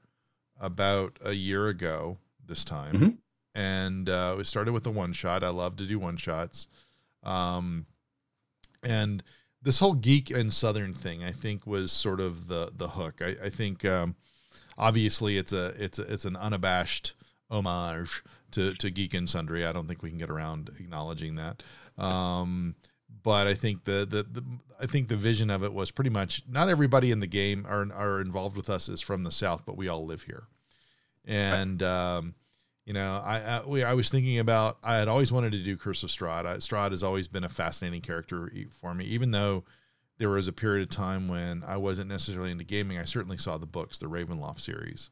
[0.59, 2.16] about a year ago
[2.47, 3.61] this time, mm-hmm.
[3.61, 5.45] and uh, we started with a one shot.
[5.45, 6.69] I love to do one shots,
[7.23, 7.85] um,
[8.83, 9.23] and
[9.62, 13.21] this whole geek and southern thing i think was sort of the the hook.
[13.21, 14.16] I, I think um,
[14.79, 17.14] obviously it's a it's a, it's an unabashed
[17.51, 19.64] homage to to geek and sundry.
[19.64, 21.62] I don't think we can get around acknowledging that.
[21.99, 22.75] Um,
[23.23, 24.45] but i think the, the the
[24.81, 27.88] i think the vision of it was pretty much not everybody in the game are
[27.92, 30.45] are involved with us is from the south but we all live here.
[31.25, 32.35] And um,
[32.87, 35.77] you know, I I, we, I, was thinking about I had always wanted to do
[35.77, 36.44] Curse of Strahd.
[36.44, 39.64] Strahd has always been a fascinating character for me, even though
[40.18, 42.99] there was a period of time when I wasn't necessarily into gaming.
[42.99, 45.11] I certainly saw the books, the Ravenloft series,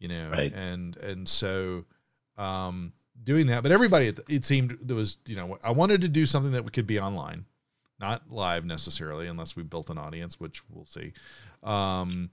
[0.00, 0.52] you know, right.
[0.52, 1.84] and and so
[2.36, 3.62] um, doing that.
[3.62, 6.86] But everybody, it seemed there was, you know, I wanted to do something that could
[6.86, 7.44] be online,
[8.00, 11.12] not live necessarily, unless we built an audience, which we'll see.
[11.62, 12.30] Um,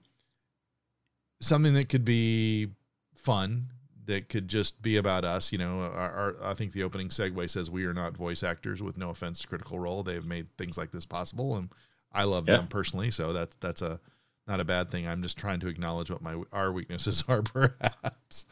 [1.40, 2.70] something that could be
[3.14, 3.68] fun
[4.06, 5.52] that could just be about us.
[5.52, 8.82] You know, our, our, I think the opening segue says we are not voice actors.
[8.82, 11.70] With no offense to Critical Role, they've made things like this possible, and
[12.12, 12.58] I love yeah.
[12.58, 13.10] them personally.
[13.10, 14.00] So that's that's a
[14.46, 15.06] not a bad thing.
[15.06, 18.46] I'm just trying to acknowledge what my our weaknesses are, perhaps.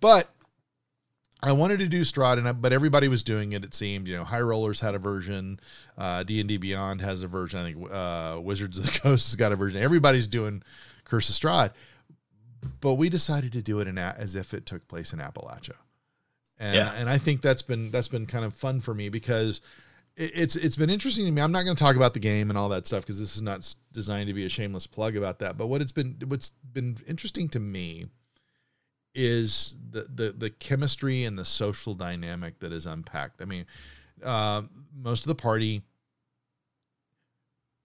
[0.00, 0.28] But
[1.42, 3.64] I wanted to do Strahd, and I, but everybody was doing it.
[3.64, 5.60] It seemed, you know, High Rollers had a version,
[5.98, 7.60] uh, D and D Beyond has a version.
[7.60, 9.82] I think uh, Wizards of the Coast has got a version.
[9.82, 10.62] Everybody's doing
[11.04, 11.72] Curse of Strahd
[12.80, 15.76] but we decided to do it in as if it took place in Appalachia.
[16.58, 16.92] And, yeah.
[16.96, 19.60] and I think that's been that's been kind of fun for me because
[20.16, 21.42] it's it's been interesting to me.
[21.42, 23.42] I'm not going to talk about the game and all that stuff because this is
[23.42, 25.56] not designed to be a shameless plug about that.
[25.58, 28.06] But what it's been what's been interesting to me
[29.14, 33.42] is the the the chemistry and the social dynamic that is unpacked.
[33.42, 33.66] I mean,
[34.22, 34.62] uh,
[34.96, 35.82] most of the party,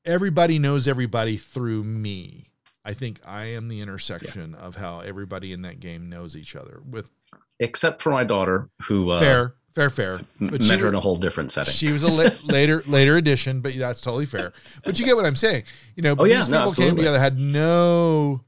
[0.06, 2.49] everybody knows everybody through me.
[2.86, 4.60] I think I am the intersection yes.
[4.60, 6.82] of how everybody in that game knows each other.
[6.90, 7.12] With
[7.60, 10.22] except for my daughter, who uh, fair fair, fair.
[10.40, 11.74] But met her in a whole different setting.
[11.74, 14.54] She was a la- later later addition, but that's totally fair.
[14.84, 15.64] But you get what I'm saying.
[15.96, 18.42] You know, oh, these yeah, people no, came together, had no,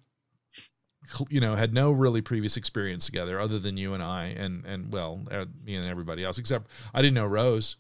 [1.29, 4.91] you know, had no really previous experience together other than you and I, and and
[4.91, 6.37] well, uh, me and everybody else.
[6.37, 7.77] Except I didn't know Rose.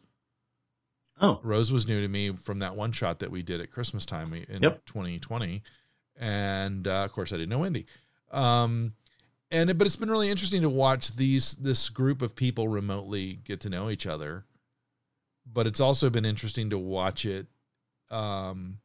[1.19, 4.07] Oh, Rose was new to me from that one shot that we did at Christmas
[4.07, 4.83] time in yep.
[4.87, 5.61] 2020,
[6.19, 7.85] and uh, of course I didn't know Wendy.
[8.31, 8.93] Um,
[9.51, 13.59] and but it's been really interesting to watch these this group of people remotely get
[13.61, 14.45] to know each other
[15.51, 17.47] but it's also been interesting to watch it
[18.09, 18.79] um,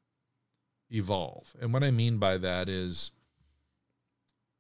[0.91, 3.13] evolve and what i mean by that is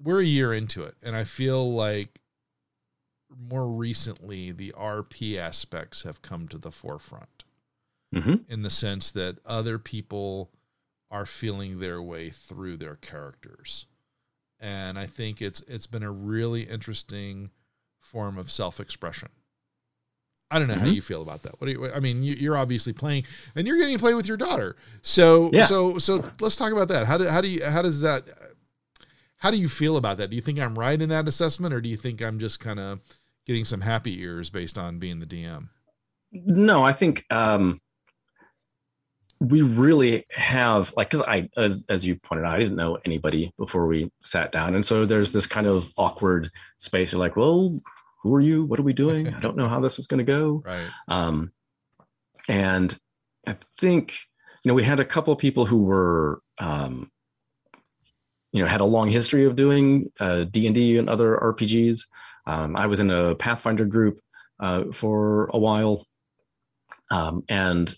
[0.03, 2.21] we're a year into it and i feel like
[3.51, 7.45] more recently the rp aspects have come to the forefront
[8.15, 8.37] mm-hmm.
[8.49, 10.51] in the sense that other people
[11.11, 13.87] are feeling their way through their characters
[14.61, 17.51] and I think it's it's been a really interesting
[18.01, 19.29] form of self-expression.
[20.51, 20.85] I don't know mm-hmm.
[20.85, 21.61] how you feel about that.
[21.61, 23.25] What do you, I mean, you, are obviously playing,
[23.57, 24.77] and you're getting to play with your daughter.
[25.03, 25.65] So, yeah.
[25.65, 27.05] so, so let's talk about that.
[27.05, 28.23] How do, how do you, how does that,
[29.39, 30.31] how do you feel about that?
[30.31, 32.79] Do you think I'm right in that assessment, or do you think I'm just kind
[32.79, 33.01] of
[33.45, 35.69] getting some happy ears based on being the DM?
[36.31, 37.81] No, I think um,
[39.41, 43.53] we really have like because i as, as you pointed out i didn't know anybody
[43.59, 44.75] before we sat down.
[44.75, 47.13] And so there's this kind of awkward space.
[47.13, 47.79] You're like well
[48.23, 48.65] who are you?
[48.65, 49.33] What are we doing?
[49.33, 50.63] I don't know how this is going to go.
[50.65, 50.87] Right.
[51.09, 51.53] Um
[52.49, 52.97] and
[53.47, 54.15] i think
[54.63, 57.11] you know we had a couple of people who were um
[58.53, 62.07] you know had a long history of doing uh, d&d and other rpgs
[62.47, 64.21] um, i was in a pathfinder group
[64.61, 66.07] uh, for a while.
[67.11, 67.95] Um, and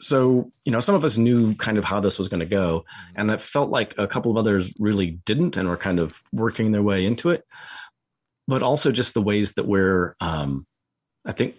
[0.00, 2.80] so you know some of us knew kind of how this was going to go
[2.80, 3.20] mm-hmm.
[3.20, 6.72] and it felt like a couple of others really didn't and were kind of working
[6.72, 7.44] their way into it
[8.46, 10.66] but also just the ways that we're um,
[11.24, 11.56] i think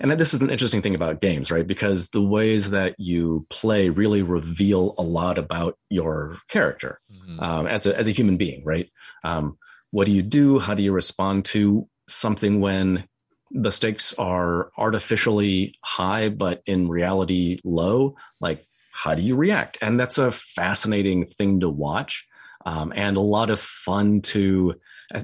[0.00, 3.88] and this is an interesting thing about games right because the ways that you play
[3.88, 7.40] really reveal a lot about your character mm-hmm.
[7.40, 8.90] um, as, a, as a human being right
[9.24, 9.58] um,
[9.90, 13.04] what do you do how do you respond to something when
[13.50, 18.16] the stakes are artificially high, but in reality low.
[18.40, 19.78] Like, how do you react?
[19.80, 22.26] And that's a fascinating thing to watch
[22.66, 24.74] um, and a lot of fun to,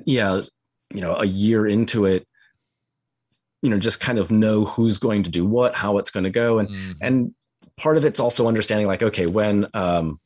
[0.04, 0.40] yeah,
[0.92, 2.26] you know, a year into it,
[3.62, 6.30] you know, just kind of know who's going to do what, how it's going to
[6.30, 6.58] go.
[6.58, 6.96] And, mm.
[7.00, 7.34] and
[7.76, 10.20] part of it's also understanding like, okay, when, um,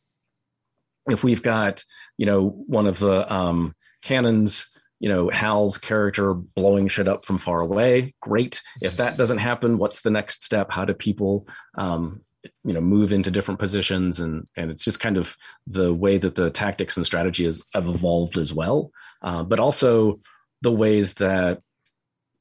[1.08, 1.82] if we've got,
[2.18, 4.68] you know, one of the um, cannons
[5.00, 8.12] you know hal's character blowing shit up from far away.
[8.20, 8.62] Great.
[8.80, 10.70] If that doesn't happen what's the next step?
[10.70, 12.20] How do people um,
[12.64, 14.20] you know move into different positions?
[14.20, 17.87] And and it's just kind of the way that the tactics and strategy has have
[17.87, 18.90] evolved as well.
[19.22, 20.20] Uh, but also
[20.62, 21.61] the ways that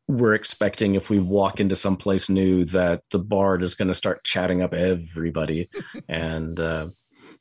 [0.08, 3.94] we're expecting if we walk into some place new that the bard is going to
[3.94, 5.70] start chatting up everybody.
[6.10, 6.88] And uh,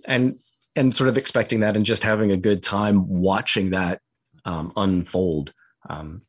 [0.07, 0.39] and
[0.75, 4.01] and sort of expecting that and just having a good time watching that
[4.47, 5.53] um, unfold.
[5.91, 6.23] Um,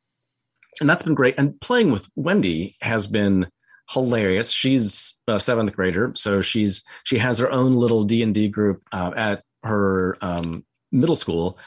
[0.82, 1.36] and that's been great.
[1.38, 3.48] And playing with Wendy has been
[3.90, 4.52] hilarious.
[4.52, 8.82] She's a seventh grader, so she's she has her own little D and D group
[8.92, 11.58] uh, at her um, middle school,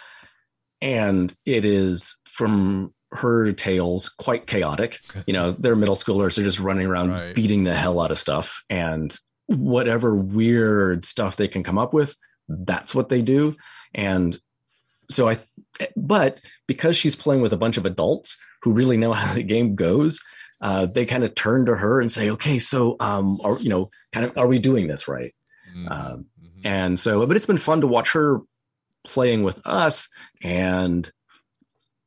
[0.81, 5.01] and it is from her tales quite chaotic.
[5.27, 7.35] You know, their middle schoolers are just running around right.
[7.35, 12.15] beating the hell out of stuff, and whatever weird stuff they can come up with,
[12.49, 13.57] that's what they do.
[13.93, 14.39] And
[15.11, 15.39] so I,
[15.97, 19.75] but because she's playing with a bunch of adults who really know how the game
[19.75, 20.21] goes,
[20.61, 23.91] uh, they kind of turn to her and say, "Okay, so um, are you know,
[24.13, 25.35] kind of, are we doing this right?"
[25.75, 25.93] Mm-hmm.
[25.93, 26.67] Um, mm-hmm.
[26.67, 28.41] and so, but it's been fun to watch her
[29.05, 30.09] playing with us
[30.43, 31.11] and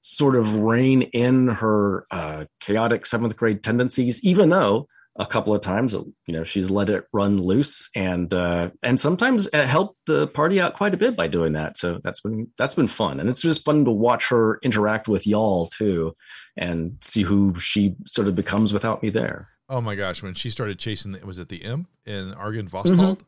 [0.02, 4.88] sort of rein in her uh, chaotic seventh grade tendencies, even though
[5.18, 5.94] a couple of times.
[5.94, 10.60] You know, she's let it run loose, and uh, and sometimes it helped the party
[10.60, 11.78] out quite a bit by doing that.
[11.78, 15.28] So that's been that's been fun, and it's just fun to watch her interact with
[15.28, 16.16] y'all too,
[16.58, 19.50] and see who she sort of becomes without me there.
[19.70, 22.96] Oh my gosh, when she started chasing, the, was it the imp in Argynvostholt?
[22.96, 23.24] Mm-hmm.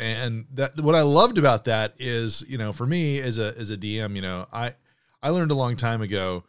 [0.00, 3.70] And that what I loved about that is, you know, for me as a as
[3.70, 4.74] a DM, you know, I
[5.22, 6.44] I learned a long time ago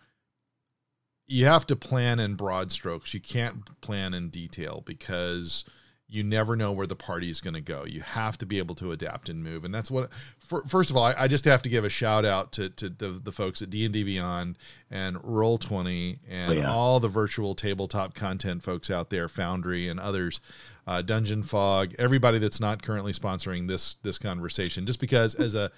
[1.30, 3.13] you have to plan in broad strokes.
[3.13, 5.63] You can't plan in detail because
[6.07, 7.86] you never know where the party is going to go.
[7.86, 10.09] You have to be able to adapt and move, and that's what.
[10.39, 12.89] For, first of all, I, I, just have to give a shout out to to
[12.89, 14.57] the, the folks at D and D Beyond
[14.89, 16.73] and Roll Twenty and oh, yeah.
[16.73, 20.41] all the virtual tabletop content folks out there, Foundry and others,
[20.88, 24.88] uh, DungeonFog, everybody that's not currently sponsoring this this conversation.
[24.88, 25.69] Just because as a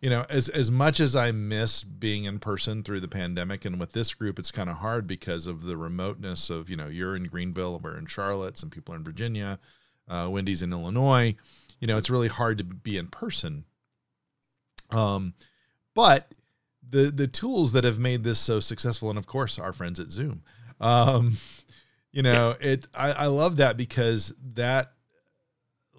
[0.00, 3.80] you know, as as much as I miss being in person through the pandemic, and
[3.80, 7.16] with this group, it's kind of hard because of the remoteness of you know you're
[7.16, 9.58] in Greenville, we're in Charlotte, some people are in Virginia,
[10.08, 11.34] uh, Wendy's in Illinois.
[11.80, 13.64] You know, it's really hard to be in person.
[14.90, 15.34] Um,
[15.94, 16.32] but
[16.88, 20.10] the the tools that have made this so successful, and of course, our friends at
[20.10, 20.42] Zoom.
[20.80, 21.36] Um,
[22.12, 22.68] you know, yes.
[22.68, 24.92] it I, I love that because that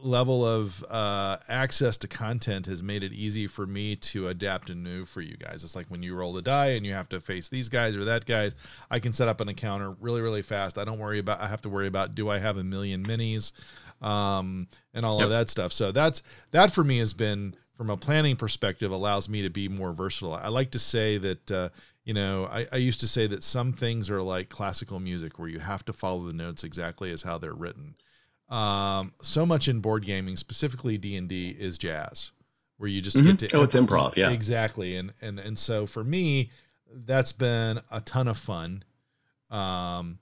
[0.01, 4.83] level of uh, access to content has made it easy for me to adapt and
[4.83, 5.63] move for you guys.
[5.63, 8.05] It's like when you roll the die and you have to face these guys or
[8.05, 8.55] that guys,
[8.91, 10.77] I can set up an encounter really, really fast.
[10.77, 13.51] I don't worry about, I have to worry about, do I have a million minis
[14.01, 15.25] um, and all yep.
[15.25, 15.73] of that stuff.
[15.73, 16.21] So that's,
[16.51, 20.33] that for me has been, from a planning perspective, allows me to be more versatile.
[20.33, 21.69] I like to say that, uh,
[22.05, 25.47] you know, I, I used to say that some things are like classical music where
[25.47, 27.95] you have to follow the notes exactly as how they're written
[28.49, 32.31] um, so much in board gaming, specifically D and D, is jazz,
[32.77, 33.35] where you just mm-hmm.
[33.35, 34.95] get to oh, it's improv, yeah, exactly.
[34.95, 36.51] And and and so for me,
[36.91, 38.83] that's been a ton of fun,
[39.51, 40.19] um,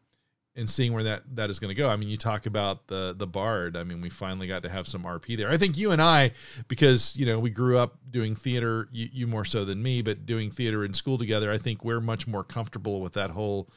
[0.55, 1.87] and seeing where that that is going to go.
[1.87, 3.77] I mean, you talk about the the bard.
[3.77, 5.49] I mean, we finally got to have some RP there.
[5.49, 6.31] I think you and I,
[6.67, 10.25] because you know we grew up doing theater, you, you more so than me, but
[10.25, 11.51] doing theater in school together.
[11.51, 13.69] I think we're much more comfortable with that whole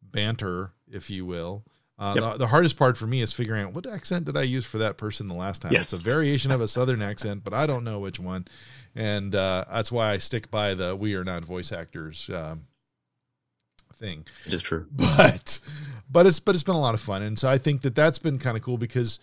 [0.00, 1.64] banter, if you will.
[1.98, 2.32] Uh, yep.
[2.32, 4.78] the, the, hardest part for me is figuring out what accent did I use for
[4.78, 5.72] that person the last time.
[5.72, 5.94] Yes.
[5.94, 8.46] It's a variation of a southern accent, but I don't know which one,
[8.94, 12.66] and uh, that's why I stick by the "we are not voice actors" um,
[13.94, 14.26] thing.
[14.46, 15.58] It is true, but
[16.10, 18.18] but it's but it's been a lot of fun, and so I think that that's
[18.18, 19.18] been kind of cool because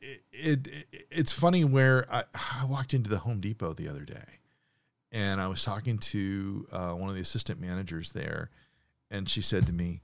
[0.00, 4.06] it, it, it, it's funny where I, I walked into the Home Depot the other
[4.06, 4.38] day,
[5.12, 8.48] and I was talking to uh, one of the assistant managers there,
[9.10, 10.00] and she said to me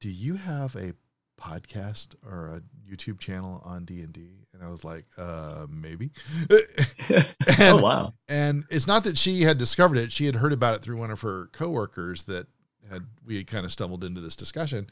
[0.00, 0.94] do you have a
[1.40, 4.46] podcast or a YouTube channel on D and D?
[4.52, 6.10] And I was like, uh, maybe.
[6.50, 7.26] and,
[7.60, 8.14] oh wow!
[8.28, 11.10] And it's not that she had discovered it; she had heard about it through one
[11.10, 12.46] of her coworkers that
[12.90, 14.90] had we had kind of stumbled into this discussion.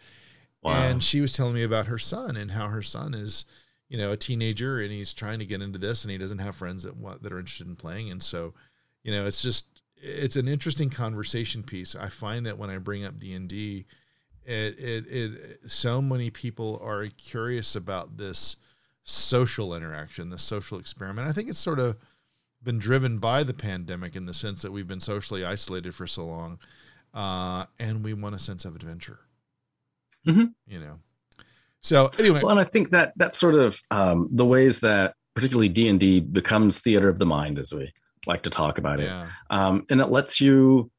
[0.62, 0.72] Wow.
[0.72, 3.44] And she was telling me about her son and how her son is,
[3.88, 6.56] you know, a teenager and he's trying to get into this and he doesn't have
[6.56, 8.11] friends that want that are interested in playing.
[8.11, 8.54] And so,
[9.04, 11.94] you know, it's just it's an interesting conversation piece.
[11.94, 13.86] I find that when I bring up D and D
[14.49, 18.57] it, it, it, so many people are curious about this
[19.05, 21.28] social interaction, this social experiment.
[21.28, 21.99] I think it's sort of
[22.62, 26.24] been driven by the pandemic in the sense that we've been socially isolated for so
[26.24, 26.59] long,
[27.12, 29.20] uh, and we want a sense of adventure.
[30.26, 30.46] Mm-hmm.
[30.66, 30.99] You know.
[31.82, 35.68] So anyway, well, and I think that that's sort of um, the ways that particularly
[35.68, 37.92] D and D becomes theater of the mind, as we
[38.26, 39.26] like to talk about it, yeah.
[39.51, 40.90] um, and it lets you,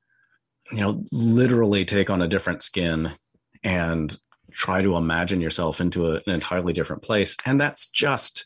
[0.71, 3.11] you know, literally take on a different skin
[3.63, 4.17] and
[4.51, 7.37] try to imagine yourself into a, an entirely different place.
[7.45, 8.45] And that's just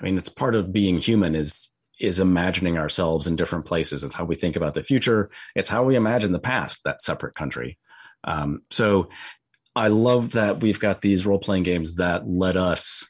[0.00, 1.70] i mean it's part of being human is
[2.00, 4.04] is imagining ourselves in different places.
[4.04, 5.30] It's how we think about the future.
[5.56, 7.78] It's how we imagine the past that separate country.
[8.24, 9.08] Um, so
[9.76, 13.06] i love that we've got these role-playing games that let us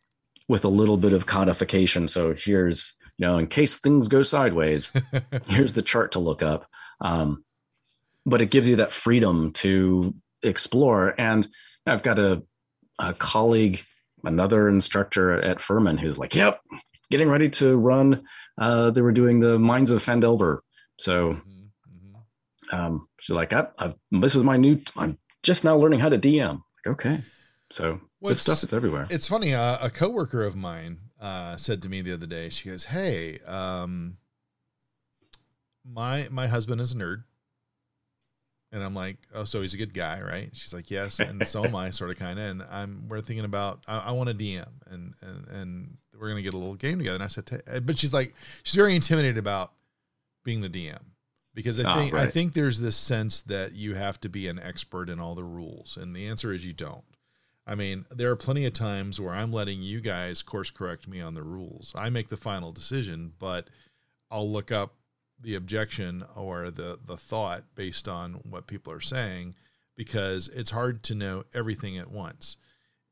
[0.49, 4.93] with a little bit of codification so here's you know in case things go sideways
[5.47, 6.67] here's the chart to look up.
[7.01, 7.45] Um,
[8.27, 11.15] but it gives you that freedom to explore.
[11.19, 11.47] And
[11.87, 12.43] I've got a,
[12.99, 13.83] a colleague,
[14.25, 16.61] another instructor at Furman, who's like, "Yep,
[17.11, 18.25] getting ready to run."
[18.57, 20.59] Uh, they were doing the Mines of Phandelver,
[20.99, 22.77] so mm-hmm.
[22.77, 24.81] um, she's like, I, I've, "This is my new.
[24.97, 27.21] I'm just now learning how to DM." Like, okay,
[27.71, 29.07] so well, this stuff is everywhere.
[29.11, 29.55] It's funny.
[29.55, 32.49] Uh, a coworker of mine uh, said to me the other day.
[32.49, 34.19] She goes, "Hey, um,
[35.85, 37.25] my my husband is a nerd."
[38.71, 40.51] And I'm like, oh, so he's a good guy, right?
[40.53, 42.45] She's like, yes, and so am I, sort of, kind of.
[42.45, 46.43] And I'm, we're thinking about, I, I want a DM, and and and we're gonna
[46.43, 47.15] get a little game together.
[47.15, 47.49] And I said,
[47.87, 49.73] but she's like, she's very intimidated about
[50.45, 51.01] being the DM
[51.55, 52.27] because I ah, think right.
[52.27, 55.45] I think there's this sense that you have to be an expert in all the
[55.45, 57.05] rules, and the answer is you don't.
[57.67, 61.21] I mean, there are plenty of times where I'm letting you guys course correct me
[61.21, 61.93] on the rules.
[61.95, 63.69] I make the final decision, but
[64.31, 64.95] I'll look up
[65.41, 69.55] the objection or the the thought based on what people are saying
[69.97, 72.57] because it's hard to know everything at once.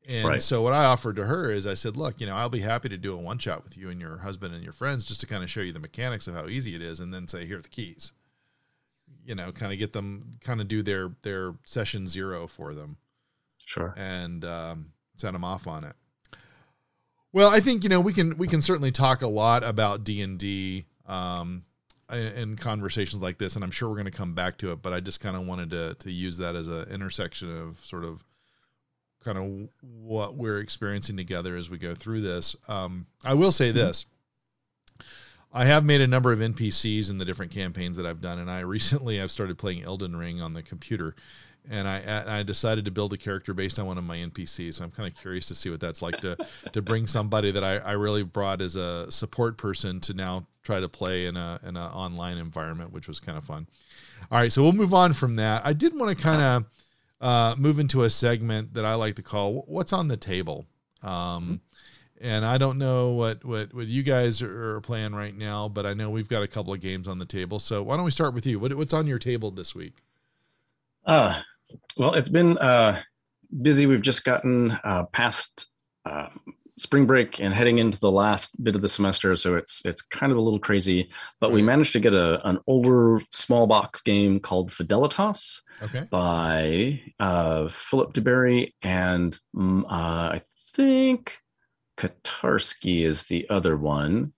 [0.07, 0.41] And right.
[0.41, 2.87] so what I offered to her is I said, look, you know, I'll be happy
[2.87, 5.27] to do a one shot with you and your husband and your friends just to
[5.27, 7.59] kind of show you the mechanics of how easy it is and then say, here
[7.59, 8.13] are the keys.
[9.27, 12.97] you know, kind of get them, kind of do their their session zero for them.
[13.65, 13.93] Sure.
[13.97, 15.95] And um, send them off on it.
[17.33, 20.21] Well, I think you know we can we can certainly talk a lot about D
[20.21, 21.63] and D um,
[22.11, 24.81] in conversations like this, and I'm sure we're going to come back to it.
[24.81, 28.03] But I just kind of wanted to to use that as an intersection of sort
[28.03, 28.23] of
[29.23, 32.55] kind of what we're experiencing together as we go through this.
[32.67, 33.79] Um, I will say mm-hmm.
[33.79, 34.05] this.
[35.53, 38.51] I have made a number of NPCs in the different campaigns that I've done, and
[38.51, 41.15] I recently I've started playing Elden Ring on the computer,
[41.69, 44.75] and I I decided to build a character based on one of my NPCs.
[44.75, 46.37] So I'm kind of curious to see what that's like to
[46.71, 50.79] to bring somebody that I, I really brought as a support person to now try
[50.79, 53.67] to play in a in an online environment, which was kind of fun.
[54.31, 55.65] All right, so we'll move on from that.
[55.65, 56.65] I did want to kind of
[57.21, 60.65] uh, move into a segment that I like to call "What's on the Table."
[61.03, 61.61] Um,
[62.19, 65.93] and I don't know what, what, what you guys are playing right now, but I
[65.93, 67.59] know we've got a couple of games on the table.
[67.59, 68.59] So why don't we start with you?
[68.59, 69.93] What, what's on your table this week?
[71.05, 71.41] Uh,
[71.97, 73.01] well, it's been uh,
[73.61, 73.85] busy.
[73.85, 75.67] We've just gotten uh, past
[76.05, 76.29] uh,
[76.77, 80.31] spring break and heading into the last bit of the semester, so it's it's kind
[80.31, 81.09] of a little crazy.
[81.39, 86.03] But we managed to get a an older small box game called Fidelitas okay.
[86.11, 90.41] by uh, Philip duBarry and mm, uh, I
[90.75, 91.39] think
[91.97, 94.33] Kotarski is the other one.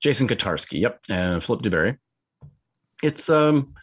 [0.00, 1.98] Jason Kotarski, yep, and Philip duBarry.
[3.02, 3.74] It's a um,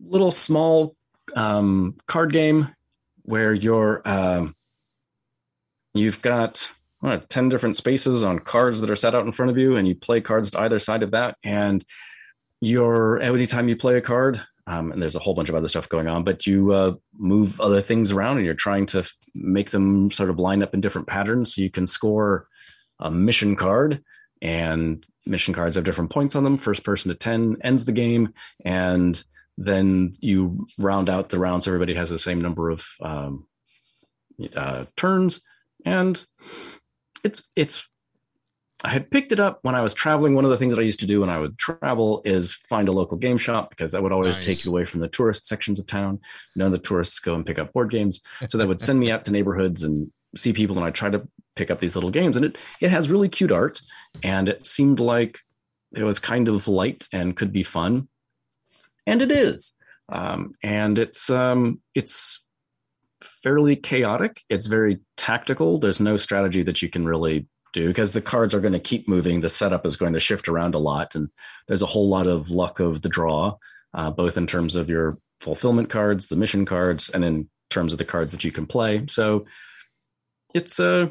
[0.00, 0.95] little small
[1.34, 2.74] um, card game
[3.22, 4.54] where you're um,
[5.94, 6.70] you've got
[7.02, 9.86] know, 10 different spaces on cards that are set out in front of you, and
[9.86, 11.36] you play cards to either side of that.
[11.44, 11.84] And
[12.60, 15.68] you're every time you play a card, um, and there's a whole bunch of other
[15.68, 19.70] stuff going on, but you uh, move other things around and you're trying to make
[19.70, 22.48] them sort of line up in different patterns so you can score
[22.98, 24.02] a mission card.
[24.42, 26.56] And mission cards have different points on them.
[26.56, 28.34] First person to 10 ends the game.
[28.64, 29.22] And
[29.56, 31.66] then you round out the rounds.
[31.66, 33.46] Everybody has the same number of um,
[34.54, 35.40] uh, turns.
[35.84, 36.24] And
[37.24, 37.88] it's it's
[38.84, 40.34] I had picked it up when I was traveling.
[40.34, 42.88] One of the things that I used to do when I would travel is find
[42.88, 44.44] a local game shop because that would always nice.
[44.44, 46.20] take you away from the tourist sections of town.
[46.54, 48.20] None of the tourists go and pick up board games.
[48.48, 51.26] So that would send me out to neighborhoods and see people and I try to
[51.54, 52.36] pick up these little games.
[52.36, 53.80] And it it has really cute art
[54.22, 55.40] and it seemed like
[55.94, 58.08] it was kind of light and could be fun.
[59.06, 59.74] And it is.
[60.08, 62.44] Um, and it's um, it's
[63.22, 64.42] fairly chaotic.
[64.48, 65.78] It's very tactical.
[65.78, 69.08] There's no strategy that you can really do because the cards are going to keep
[69.08, 69.40] moving.
[69.40, 71.28] The setup is going to shift around a lot, and
[71.68, 73.56] there's a whole lot of luck of the draw,
[73.94, 77.98] uh, both in terms of your fulfillment cards, the mission cards, and in terms of
[77.98, 79.04] the cards that you can play.
[79.08, 79.46] So
[80.54, 81.08] it's a uh,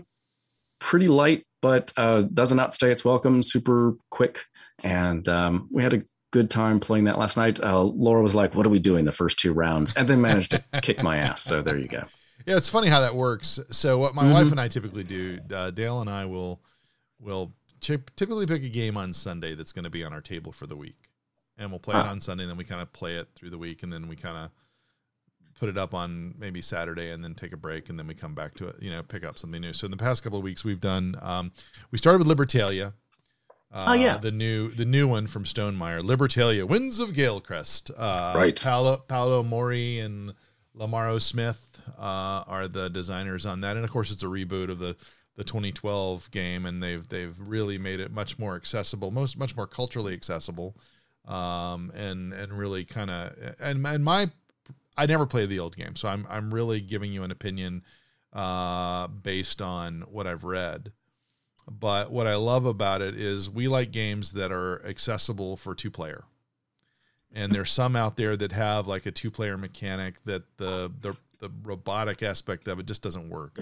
[0.80, 3.44] pretty light, but uh, doesn't outstay its welcome.
[3.44, 4.46] Super quick,
[4.84, 6.04] and um, we had a
[6.36, 7.62] good time playing that last night.
[7.64, 10.52] Uh, Laura was like, "What are we doing the first two rounds?" and then managed
[10.52, 11.42] to kick my ass.
[11.42, 12.04] So there you go.
[12.46, 13.58] Yeah, it's funny how that works.
[13.72, 14.34] So what my mm-hmm.
[14.34, 16.60] wife and I typically do, uh, Dale and I will
[17.22, 20.68] will typically pick a game on Sunday that's going to be on our table for
[20.68, 21.10] the week,
[21.58, 22.44] and we'll play it on Sunday.
[22.44, 24.52] And then we kind of play it through the week, and then we kind of
[25.58, 28.36] put it up on maybe Saturday, and then take a break, and then we come
[28.36, 28.76] back to it.
[28.82, 29.72] You know, pick up something new.
[29.72, 31.16] So in the past couple of weeks, we've done.
[31.22, 31.54] Um,
[31.92, 32.92] we started with Libertalia.
[33.76, 37.92] Uh, oh yeah, the new the new one from Stonemaier, Libertalia, Winds of Galecrest.
[37.92, 40.34] Uh, right, Paolo Paolo Mori and
[40.74, 44.80] Lamaro Smith uh, are the designers on that, and of course it's a reboot of
[44.80, 44.96] the
[45.36, 49.68] the 2012 game, and they've they've really made it much more accessible, most much more
[49.68, 50.78] culturally accessible,
[51.26, 54.32] um, and and really kind of and and my
[54.96, 57.84] I never played the old game, so I'm I'm really giving you an opinion
[58.32, 60.94] uh, based on what I've read.
[61.68, 65.90] But what I love about it is we like games that are accessible for two
[65.90, 66.24] player.
[67.34, 71.18] And there's some out there that have like a two player mechanic that the, the
[71.40, 73.60] the robotic aspect of it just doesn't work.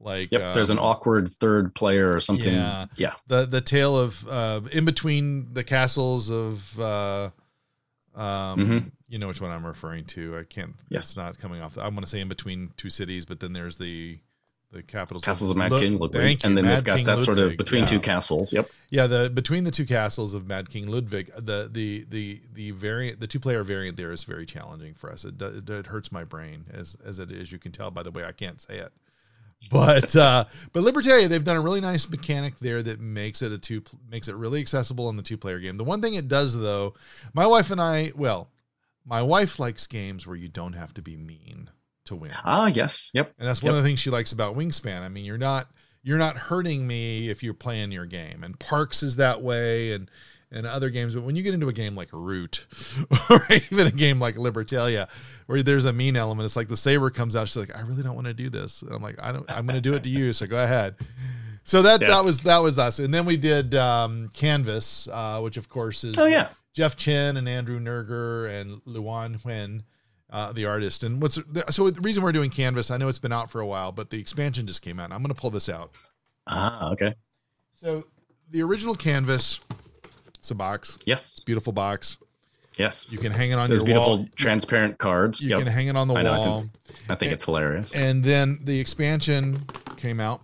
[0.00, 2.52] Like yep, um, there's an um, awkward third player or something.
[2.52, 3.14] Yeah, yeah.
[3.26, 7.30] The the tale of uh, in between the castles of uh,
[8.14, 8.22] um,
[8.58, 8.78] mm-hmm.
[9.08, 10.36] you know which one I'm referring to.
[10.36, 10.74] I can't.
[10.90, 11.78] Yes, it's not coming off.
[11.78, 14.18] I want to say in between two cities, but then there's the
[14.74, 17.24] the capitals castles of, Mad King Ludwig, and then Mad they've got King that Ludwig.
[17.24, 17.88] sort of between yeah.
[17.88, 18.52] two castles.
[18.52, 18.68] Yep.
[18.90, 23.20] Yeah, the between the two castles of Mad King Ludwig, the the the the variant,
[23.20, 25.24] the two player variant there is very challenging for us.
[25.24, 27.52] It, it, it hurts my brain as as it is.
[27.52, 28.92] You can tell by the way I can't say it.
[29.70, 33.58] But uh, but Libertalia, they've done a really nice mechanic there that makes it a
[33.58, 35.76] two makes it really accessible in the two player game.
[35.76, 36.94] The one thing it does though,
[37.32, 38.50] my wife and I, well,
[39.06, 41.70] my wife likes games where you don't have to be mean
[42.04, 42.32] to win.
[42.44, 43.32] Ah, yes, yep.
[43.38, 43.78] And that's one yep.
[43.78, 45.02] of the things she likes about Wingspan.
[45.02, 45.68] I mean, you're not
[46.02, 48.44] you're not hurting me if you're playing your game.
[48.44, 50.10] And Parks is that way, and
[50.50, 51.14] and other games.
[51.14, 52.66] But when you get into a game like Root
[53.30, 55.08] or even a game like Libertalia,
[55.46, 57.48] where there's a mean element, it's like the saber comes out.
[57.48, 58.82] She's like, I really don't want to do this.
[58.82, 59.50] And I'm like, I don't.
[59.50, 60.32] I'm going to do it to you.
[60.32, 60.96] So go ahead.
[61.64, 62.08] So that yeah.
[62.08, 62.98] that was that was us.
[62.98, 67.36] And then we did um, Canvas, uh, which of course is oh yeah Jeff Chin
[67.36, 69.82] and Andrew Nerger and Luan Nguyen.
[70.34, 71.38] Uh, the artist and what's
[71.70, 74.10] so the reason we're doing canvas i know it's been out for a while but
[74.10, 75.92] the expansion just came out i'm going to pull this out
[76.48, 77.14] ah okay
[77.76, 78.02] so
[78.50, 79.60] the original canvas
[80.44, 80.98] it's a box.
[81.06, 81.38] Yes.
[81.38, 82.18] Beautiful box.
[82.76, 83.10] Yes.
[83.10, 84.28] You can hang it on Those your beautiful wall.
[84.36, 85.40] transparent cards.
[85.40, 85.60] You yep.
[85.60, 86.58] can hang it on the I know, wall.
[86.58, 87.94] I think, I think and, it's hilarious.
[87.94, 89.64] And then the expansion
[89.96, 90.42] came out,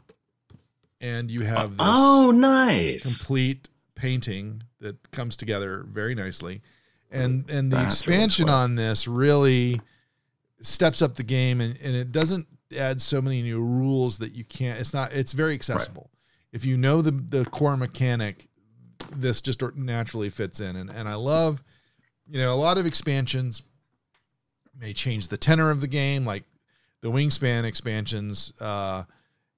[1.03, 6.63] and you have this oh nice complete painting that comes together very nicely,
[7.11, 9.81] and and the That's expansion really on this really
[10.63, 12.47] steps up the game, and, and it doesn't
[12.77, 14.79] add so many new rules that you can't.
[14.79, 15.13] It's not.
[15.13, 16.11] It's very accessible.
[16.13, 16.53] Right.
[16.53, 18.49] If you know the the core mechanic,
[19.15, 20.77] this just naturally fits in.
[20.77, 21.63] And, and I love,
[22.27, 23.63] you know, a lot of expansions
[24.79, 26.25] may change the tenor of the game.
[26.25, 26.45] Like
[27.01, 29.05] the Wingspan expansions uh,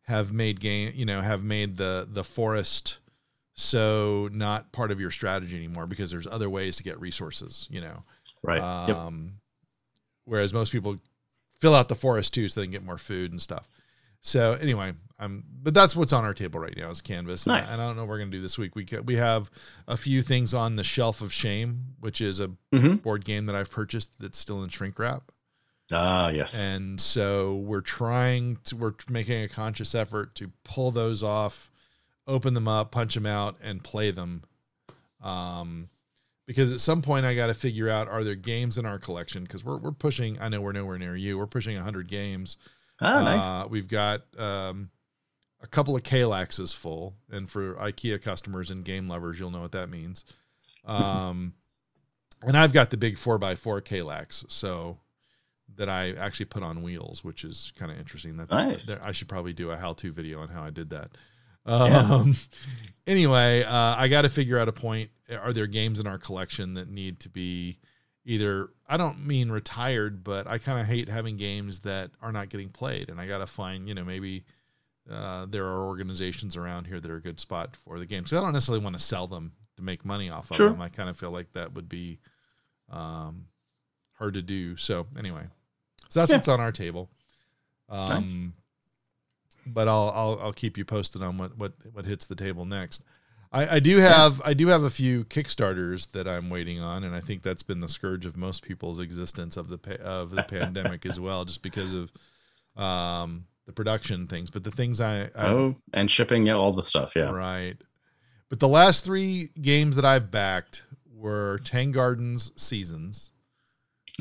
[0.03, 2.99] have made game, you know, have made the the forest
[3.55, 7.67] so not part of your strategy anymore because there's other ways to get resources.
[7.71, 8.05] You know,
[8.43, 8.61] right?
[8.61, 9.33] Um, yep.
[10.25, 10.99] Whereas most people
[11.59, 13.69] fill out the forest too, so they can get more food and stuff.
[14.21, 17.45] So anyway, I'm, but that's what's on our table right now is canvas.
[17.45, 17.73] Nice.
[17.73, 18.77] And I, don't know what we're gonna do this week.
[18.77, 19.51] We we have
[19.89, 22.97] a few things on the shelf of shame, which is a mm-hmm.
[22.97, 25.33] board game that I've purchased that's still in shrink wrap.
[25.93, 26.59] Ah, yes.
[26.59, 31.72] And so we're trying to we're making a conscious effort to pull those off,
[32.27, 34.45] open them up, punch them out, and play them.
[35.23, 35.89] Um,
[36.47, 39.45] because at some point I got to figure out are there games in our collection
[39.45, 40.41] because we're we're pushing.
[40.41, 41.39] I know we're nowhere near you.
[41.39, 42.57] We're pushing hundred games
[43.03, 43.47] Oh, nice.
[43.47, 44.91] Uh, we've got um,
[45.61, 49.73] a couple of Kallaxes full, and for IKEA customers and game lovers, you'll know what
[49.73, 50.25] that means.
[50.85, 51.55] Um,
[52.43, 54.99] and I've got the big four x four Kallax, so
[55.77, 58.37] that I actually put on wheels, which is kind of interesting.
[58.37, 58.89] That nice.
[59.03, 61.11] I should probably do a how-to video on how I did that.
[61.67, 62.37] Um,
[63.07, 65.11] anyway, uh, I got to figure out a point.
[65.31, 67.79] Are there games in our collection that need to be
[68.25, 72.49] either I don't mean retired, but I kind of hate having games that are not
[72.49, 74.45] getting played, and I got to find you know maybe
[75.11, 78.31] uh, there are organizations around here that are a good spot for the games.
[78.31, 80.71] So I don't necessarily want to sell them to make money off of sure.
[80.71, 80.81] them.
[80.81, 82.19] I kind of feel like that would be
[82.91, 83.47] um,
[84.13, 84.77] hard to do.
[84.77, 85.43] So anyway,
[86.09, 86.37] so that's yeah.
[86.37, 87.11] what's on our table.
[87.89, 88.53] Um, nice.
[89.67, 93.05] But I'll, I'll I'll keep you posted on what what what hits the table next.
[93.53, 94.51] I, I do have yeah.
[94.51, 97.81] I do have a few Kickstarters that I'm waiting on, and I think that's been
[97.81, 101.93] the scourge of most people's existence of the of the pandemic as well, just because
[101.93, 102.13] of
[102.83, 104.51] um, the production things.
[104.51, 107.77] But the things I, I oh, and shipping yeah, all the stuff, yeah, right.
[108.49, 110.85] But the last three games that I've backed
[111.15, 113.31] were Tang Gardens Seasons.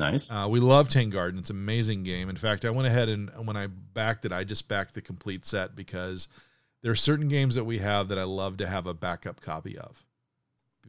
[0.02, 0.30] Nice.
[0.30, 1.38] Uh, we love Tang Garden.
[1.38, 2.28] It's an amazing game.
[2.28, 5.46] In fact, I went ahead and when I backed it, I just backed the complete
[5.46, 6.28] set because
[6.82, 9.78] there are certain games that we have that I love to have a backup copy
[9.78, 10.04] of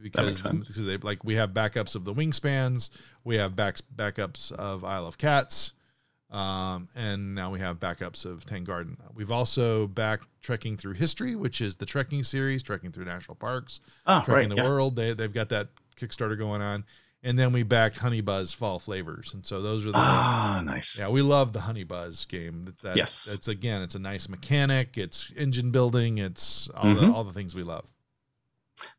[0.00, 2.90] because because they like we have backups of the wingspans,
[3.22, 5.72] we have back backups of Isle of Cats,
[6.30, 8.96] um, and now we have backups of Tang Garden.
[9.14, 13.80] We've also back trekking through history, which is the trekking series, trekking through national parks,
[14.06, 14.68] oh, trekking right, the yeah.
[14.68, 14.96] world.
[14.96, 16.84] They they've got that Kickstarter going on,
[17.24, 20.98] and then we backed Honey Buzz Fall Flavors, and so those are the ah nice.
[20.98, 22.74] Yeah, we love the Honey Buzz game.
[22.82, 24.98] That, yes, it's again, it's a nice mechanic.
[24.98, 26.18] It's engine building.
[26.18, 27.06] It's all mm-hmm.
[27.06, 27.90] the all the things we love.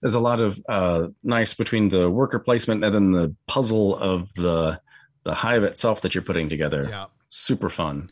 [0.01, 4.33] There's a lot of uh, nice between the worker placement and then the puzzle of
[4.33, 4.79] the
[5.23, 6.87] the hive itself that you're putting together.
[6.89, 8.07] Yeah, super fun.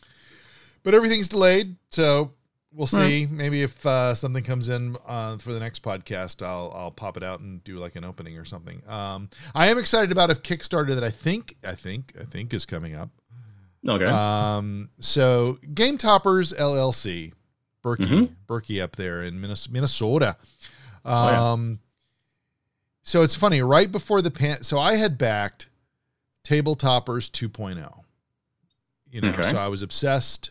[0.84, 2.32] But everything's delayed, so
[2.74, 3.24] we'll see.
[3.24, 3.30] Right.
[3.30, 7.22] Maybe if uh, something comes in uh, for the next podcast, I'll I'll pop it
[7.22, 8.82] out and do like an opening or something.
[8.88, 12.66] Um, I am excited about a Kickstarter that I think I think I think is
[12.66, 13.10] coming up.
[13.86, 14.06] Okay.
[14.06, 17.32] Um, so Game Toppers LLC,
[17.84, 18.52] Berkey mm-hmm.
[18.52, 20.36] Berkey up there in Minnesota.
[21.04, 21.52] Um, oh, yeah.
[21.52, 21.78] Um,
[23.02, 23.60] so it's funny.
[23.60, 25.68] Right before the pan, so I had backed
[26.42, 28.00] Table Toppers 2.0.
[29.10, 29.42] You know, okay.
[29.42, 30.50] so I was obsessed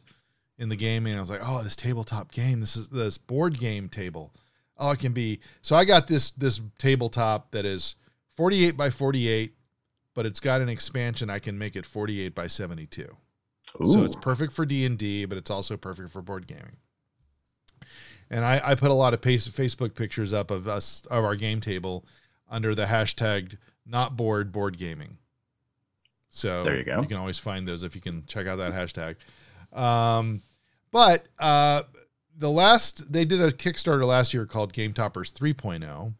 [0.64, 3.59] in the game and I was like, oh, this tabletop game, this is this board
[3.59, 4.34] game table.
[4.78, 5.39] Oh, it can be.
[5.61, 7.95] So I got this this tabletop that is
[8.36, 9.53] 48 by 48,
[10.16, 11.30] but it's got an expansion.
[11.30, 13.03] I can make it 48 by 72.
[13.82, 13.91] Ooh.
[13.91, 16.78] So it's perfect for D and D, but it's also perfect for board gaming.
[18.32, 21.59] And I, I put a lot of Facebook pictures up of us of our game
[21.59, 22.05] table
[22.49, 25.18] under the hashtag not bored board gaming.
[26.30, 27.01] So there you go.
[27.01, 29.18] You can always find those if you can check out that hashtag.
[29.78, 30.41] Um,
[30.94, 31.82] but uh,
[32.38, 36.14] the last they did a Kickstarter last year called Game Toppers 3.0,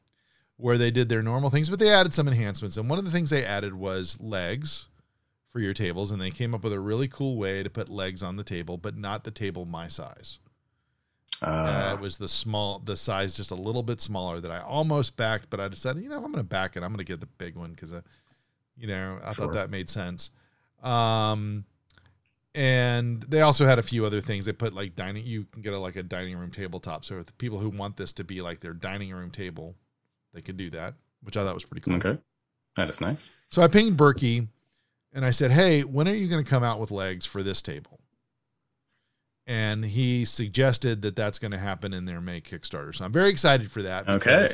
[0.58, 2.76] where they did their normal things, but they added some enhancements.
[2.76, 4.88] And one of the things they added was legs
[5.52, 8.24] for your tables, and they came up with a really cool way to put legs
[8.24, 10.40] on the table, but not the table my size.
[11.42, 14.60] Uh, uh, it was the small, the size just a little bit smaller that I
[14.60, 16.98] almost backed, but I decided, you know, if I'm going to back it, I'm going
[16.98, 18.02] to get the big one because, uh,
[18.76, 19.46] you know, I sure.
[19.46, 20.32] thought that made sense.
[20.82, 21.66] Um,
[22.56, 24.46] and they also had a few other things.
[24.46, 25.26] They put like dining.
[25.26, 27.06] You can get a, like a dining room tabletop.
[27.06, 29.76] So if people who want this to be like their dining room table,
[30.34, 30.94] they could do that,
[31.24, 31.96] which I thought was pretty cool.
[31.96, 32.18] Okay,
[32.76, 33.30] that is nice.
[33.50, 34.48] So I pinged Berkey,
[35.14, 37.62] and I said, "Hey, when are you going to come out with legs for this
[37.62, 38.00] table?"
[39.46, 42.96] And he suggested that that's going to happen in their May Kickstarter.
[42.96, 44.08] So I'm very excited for that.
[44.08, 44.48] Okay.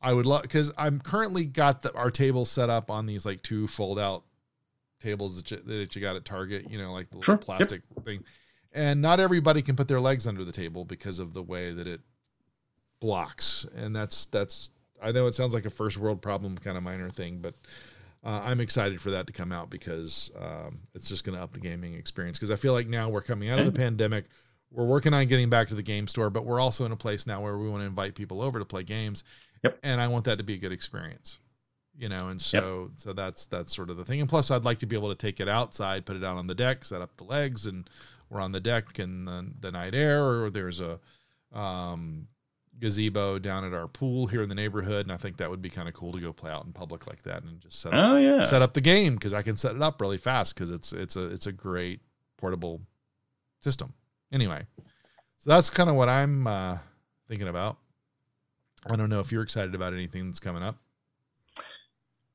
[0.00, 3.42] I would love because I'm currently got the, our table set up on these like
[3.42, 4.22] two fold out
[5.00, 7.36] tables that you, that you got at Target, you know, like the sure.
[7.36, 8.04] plastic yep.
[8.04, 8.24] thing.
[8.72, 11.86] And not everybody can put their legs under the table because of the way that
[11.86, 12.00] it
[13.00, 13.66] blocks.
[13.76, 14.70] And that's that's
[15.02, 17.54] I know it sounds like a first world problem kind of minor thing, but
[18.24, 21.52] uh, I'm excited for that to come out because um, it's just going to up
[21.52, 22.38] the gaming experience.
[22.38, 24.24] Because I feel like now we're coming out of the pandemic,
[24.70, 27.26] we're working on getting back to the game store, but we're also in a place
[27.26, 29.22] now where we want to invite people over to play games.
[29.62, 29.78] Yep.
[29.82, 31.38] And I want that to be a good experience
[31.98, 32.90] you know and so yep.
[32.96, 35.14] so that's that's sort of the thing and plus i'd like to be able to
[35.14, 37.88] take it outside put it out on the deck set up the legs and
[38.28, 40.98] we're on the deck in the, the night air or there's a
[41.52, 42.26] um,
[42.78, 45.70] gazebo down at our pool here in the neighborhood and i think that would be
[45.70, 48.10] kind of cool to go play out in public like that and just set up,
[48.10, 48.42] oh, yeah.
[48.42, 51.16] set up the game because i can set it up really fast because it's it's
[51.16, 52.00] a it's a great
[52.36, 52.80] portable
[53.62, 53.94] system
[54.32, 54.66] anyway
[55.38, 56.76] so that's kind of what i'm uh,
[57.28, 57.78] thinking about
[58.90, 60.76] i don't know if you're excited about anything that's coming up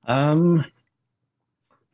[0.06, 0.66] um,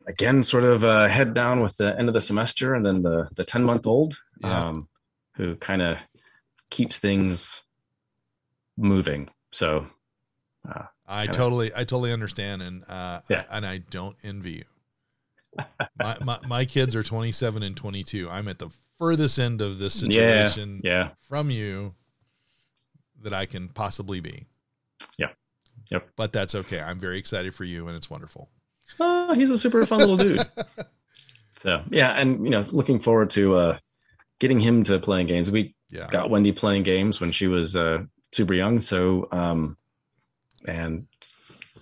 [0.06, 3.28] again, sort of uh, head down with the end of the semester, and then the
[3.34, 4.68] the ten month old, yeah.
[4.68, 4.88] um,
[5.34, 5.98] who kind of
[6.70, 7.62] keeps things
[8.76, 9.28] moving.
[9.52, 9.86] So,
[10.68, 11.38] uh, I kinda...
[11.38, 13.44] totally, I totally understand, and uh, yeah.
[13.50, 14.64] I, and I don't envy you.
[15.98, 18.28] my, my my kids are twenty seven and twenty two.
[18.30, 21.08] I'm at the furthest end of this situation yeah, yeah.
[21.20, 21.94] from you
[23.22, 24.46] that I can possibly be.
[25.18, 25.28] Yeah.
[25.90, 26.08] Yep.
[26.16, 26.80] But that's okay.
[26.80, 28.48] I'm very excited for you, and it's wonderful.
[29.00, 30.46] Oh, he's a super fun little dude.
[31.52, 33.78] so yeah, and you know, looking forward to uh,
[34.38, 35.50] getting him to playing games.
[35.50, 36.08] We yeah.
[36.10, 39.76] got Wendy playing games when she was uh, super young, so um,
[40.66, 41.06] and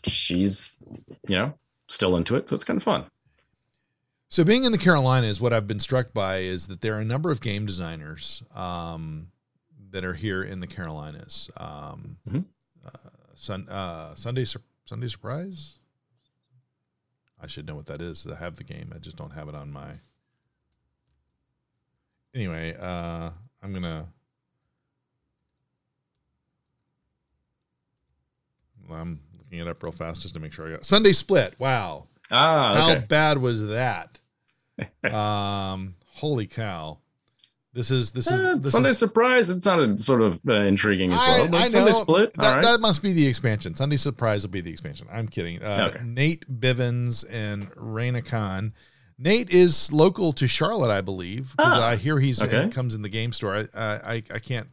[0.04, 0.74] she's
[1.28, 1.54] you know
[1.88, 3.06] still into it, so it's kind of fun.
[4.28, 7.04] So being in the Carolinas, what I've been struck by is that there are a
[7.04, 9.28] number of game designers um,
[9.90, 11.48] that are here in the Carolinas.
[11.56, 12.40] Um, mm-hmm.
[12.84, 14.46] uh, Sun, uh, Sunday
[14.86, 15.78] Sunday Surprise.
[17.40, 18.26] I should know what that is.
[18.26, 18.92] I have the game.
[18.94, 19.92] I just don't have it on my.
[22.34, 23.30] Anyway, uh,
[23.62, 24.08] I'm gonna.
[28.88, 31.56] Well, I'm looking it up real fast just to make sure I got Sunday Split.
[31.58, 32.06] Wow.
[32.30, 33.00] Ah, okay.
[33.00, 34.18] how bad was that?
[35.12, 36.98] um, holy cow!
[37.76, 39.50] This is this is uh, this Sunday is, Surprise.
[39.50, 41.54] It sounded sort of uh, intriguing as well.
[41.54, 42.32] I, I Sunday know, Split.
[42.32, 43.76] That, that, must be the expansion.
[43.76, 45.06] Sunday Surprise will be the expansion.
[45.12, 45.62] I'm kidding.
[45.62, 46.02] Uh, okay.
[46.02, 48.72] Nate Bivens and Raina Khan.
[49.18, 52.66] Nate is local to Charlotte, I believe, because ah, I hear he's okay.
[52.70, 53.66] comes in the game store.
[53.74, 54.68] I, I I can't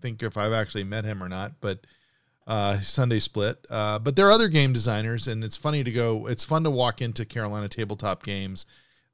[0.00, 1.80] think if I've actually met him or not, but
[2.46, 3.66] uh, Sunday Split.
[3.68, 6.28] Uh, but there are other game designers, and it's funny to go.
[6.28, 8.64] It's fun to walk into Carolina Tabletop Games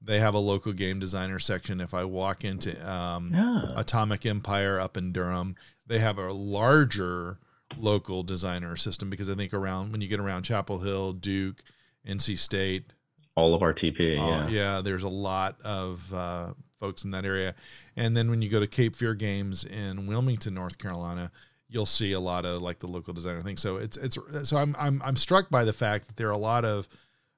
[0.01, 1.81] they have a local game designer section.
[1.81, 3.73] If I walk into um, yeah.
[3.77, 7.39] Atomic Empire up in Durham, they have a larger
[7.79, 11.63] local designer system because I think around when you get around Chapel Hill, Duke,
[12.07, 12.93] NC State,
[13.35, 17.55] all of RTP, uh, yeah, yeah, there's a lot of uh, folks in that area.
[17.97, 21.31] And then when you go to Cape Fear Games in Wilmington, North Carolina,
[21.69, 23.57] you'll see a lot of like the local designer thing.
[23.57, 26.39] So it's it's so I'm I'm I'm struck by the fact that there are a
[26.39, 26.89] lot of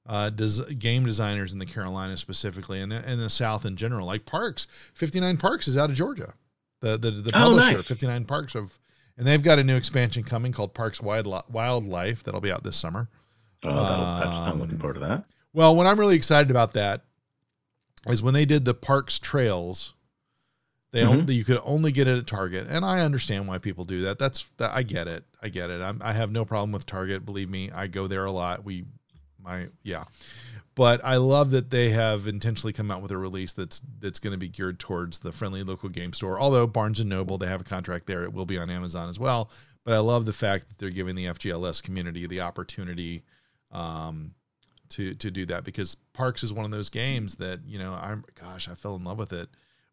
[0.09, 4.07] uh, des- game designers in the Carolinas specifically, and in the South in general.
[4.07, 6.35] Like Parks, Fifty Nine Parks is out of Georgia.
[6.81, 7.89] The the the oh, publisher, nice.
[7.89, 8.79] Fifty Nine Parks of,
[9.17, 12.77] and they've got a new expansion coming called Parks Wild Wildlife that'll be out this
[12.77, 13.09] summer.
[13.65, 15.25] Oh, um, I'm looking forward to that.
[15.53, 17.03] Well, what I'm really excited about that
[18.07, 19.95] is when they did the Parks Trails.
[20.91, 21.11] They mm-hmm.
[21.19, 24.19] only, you could only get it at Target, and I understand why people do that.
[24.19, 25.25] That's that, I get it.
[25.43, 25.83] I get it.
[25.83, 27.27] I'm, I have no problem with Target.
[27.27, 28.65] Believe me, I go there a lot.
[28.65, 28.87] We
[29.49, 30.05] my yeah
[30.79, 34.31] but I love that they have intentionally come out with a release that's that's going
[34.31, 36.39] to be geared towards the friendly local game store.
[36.39, 39.19] Although Barnes and Noble, they have a contract there; it will be on Amazon as
[39.19, 39.51] well.
[39.85, 43.25] But I love the fact that they're giving the FGLS community the opportunity
[43.73, 44.35] um,
[44.91, 48.25] to to do that because Parks is one of those games that you know I'm
[48.41, 49.49] gosh I fell in love with it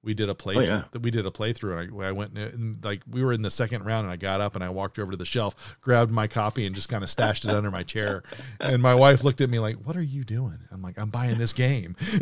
[0.06, 0.56] we did a play.
[0.56, 0.84] Oh, yeah.
[1.02, 3.84] We did a playthrough, and I, I went and, like we were in the second
[3.84, 6.66] round, and I got up and I walked over to the shelf, grabbed my copy,
[6.66, 8.24] and just kind of stashed it under my chair.
[8.60, 11.38] And my wife looked at me like, "What are you doing?" I'm like, "I'm buying
[11.38, 11.96] this game."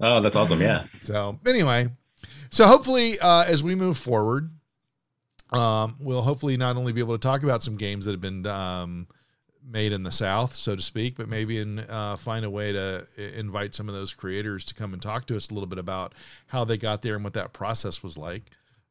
[0.00, 0.60] oh, that's awesome!
[0.60, 0.82] Yeah.
[0.82, 1.88] So anyway,
[2.50, 4.50] so hopefully, uh, as we move forward,
[5.52, 8.46] um, we'll hopefully not only be able to talk about some games that have been
[8.46, 9.06] um,
[9.64, 13.06] made in the South, so to speak, but maybe in, uh, find a way to
[13.16, 16.14] invite some of those creators to come and talk to us a little bit about
[16.46, 18.42] how they got there and what that process was like.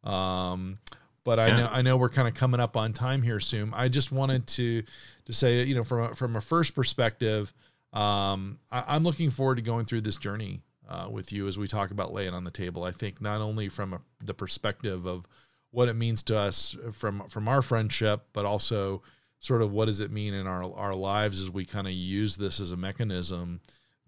[0.03, 0.80] Um,
[1.24, 3.72] but I know I know we're kind of coming up on time here soon.
[3.76, 4.84] I just wanted to
[5.26, 7.53] to say, you know, from a, from a first perspective,
[7.93, 11.67] um, I, am looking forward to going through this journey uh, with you as we
[11.67, 12.84] talk about laying on the table.
[12.84, 15.28] I think not only from a, the perspective of
[15.69, 19.03] what it means to us from from our friendship, but also
[19.41, 22.37] sort of what does it mean in our our lives as we kind of use
[22.37, 23.59] this as a mechanism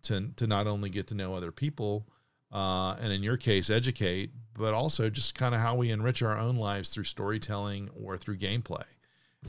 [0.02, 2.08] to to not only get to know other people
[2.52, 6.38] uh, and in your case educate but also just kind of how we enrich our
[6.38, 8.84] own lives through storytelling or through gameplay.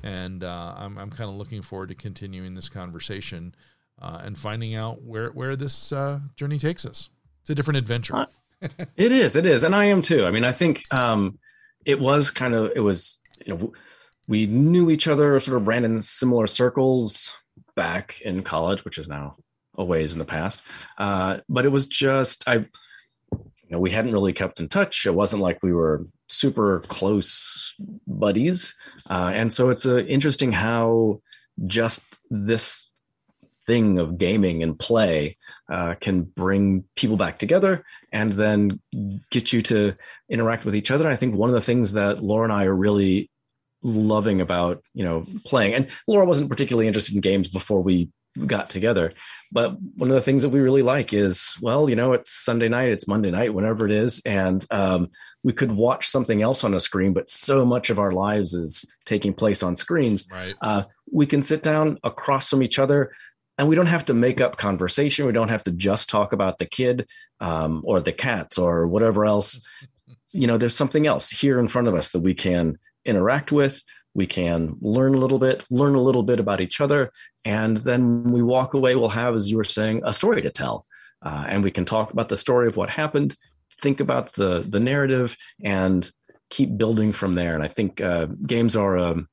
[0.02, 3.54] And uh, I'm, I'm kind of looking forward to continuing this conversation
[4.00, 7.10] uh, and finding out where where this uh, journey takes us.
[7.42, 8.16] It's a different adventure.
[8.16, 8.26] Uh,
[8.96, 10.24] it is it is and i am too.
[10.24, 11.38] I mean i think um,
[11.84, 13.72] it was kind of it was you know
[14.26, 17.32] we knew each other, sort of ran in similar circles
[17.76, 19.36] back in college, which is now
[19.76, 20.62] a ways in the past.
[20.98, 25.06] Uh, but it was just I, you know, we hadn't really kept in touch.
[25.06, 27.74] It wasn't like we were super close
[28.06, 28.74] buddies,
[29.10, 31.20] uh, and so it's uh, interesting how
[31.66, 32.90] just this
[33.66, 35.36] thing of gaming and play
[35.72, 38.80] uh, can bring people back together and then
[39.30, 39.94] get you to
[40.28, 41.08] interact with each other.
[41.08, 43.30] I think one of the things that Laura and I are really
[43.84, 45.74] loving about you know playing.
[45.74, 48.10] And laura wasn't particularly interested in games before we
[48.46, 49.12] got together.
[49.52, 52.68] But one of the things that we really like is well you know it's sunday
[52.68, 54.20] night it's monday night whenever it is.
[54.24, 55.10] And um,
[55.44, 58.84] we could watch something else on a screen but so much of our lives is
[59.04, 60.26] taking place on screens.
[60.30, 60.54] Right.
[60.60, 63.12] uh, we can sit down across from each other
[63.56, 65.26] and we don't have to make up conversation.
[65.26, 67.08] We don't have to just talk about the kid
[67.40, 69.60] um, or the cats or whatever else.
[70.32, 73.82] You know there's something else here in front of us that we can interact with.
[74.14, 77.10] We can learn a little bit, learn a little bit about each other.
[77.44, 80.86] And then we walk away, we'll have, as you were saying, a story to tell.
[81.20, 83.34] Uh, and we can talk about the story of what happened,
[83.82, 86.10] think about the, the narrative, and
[86.50, 87.54] keep building from there.
[87.54, 89.28] And I think uh, games are um,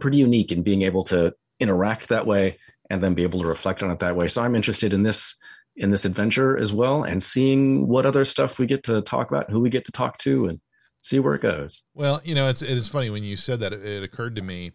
[0.00, 2.58] pretty unique in being able to interact that way
[2.90, 4.28] and then be able to reflect on it that way.
[4.28, 5.36] So I'm interested in this
[5.76, 9.50] in this adventure as well and seeing what other stuff we get to talk about,
[9.50, 10.60] who we get to talk to, and
[11.04, 11.82] see where it goes.
[11.92, 13.74] Well, you know, it's it is funny when you said that.
[13.74, 14.72] It, it occurred to me,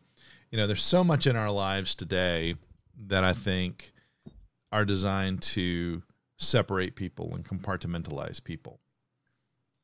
[0.51, 2.55] you know, there's so much in our lives today
[3.07, 3.91] that I think
[4.71, 6.03] are designed to
[6.37, 8.79] separate people and compartmentalize people.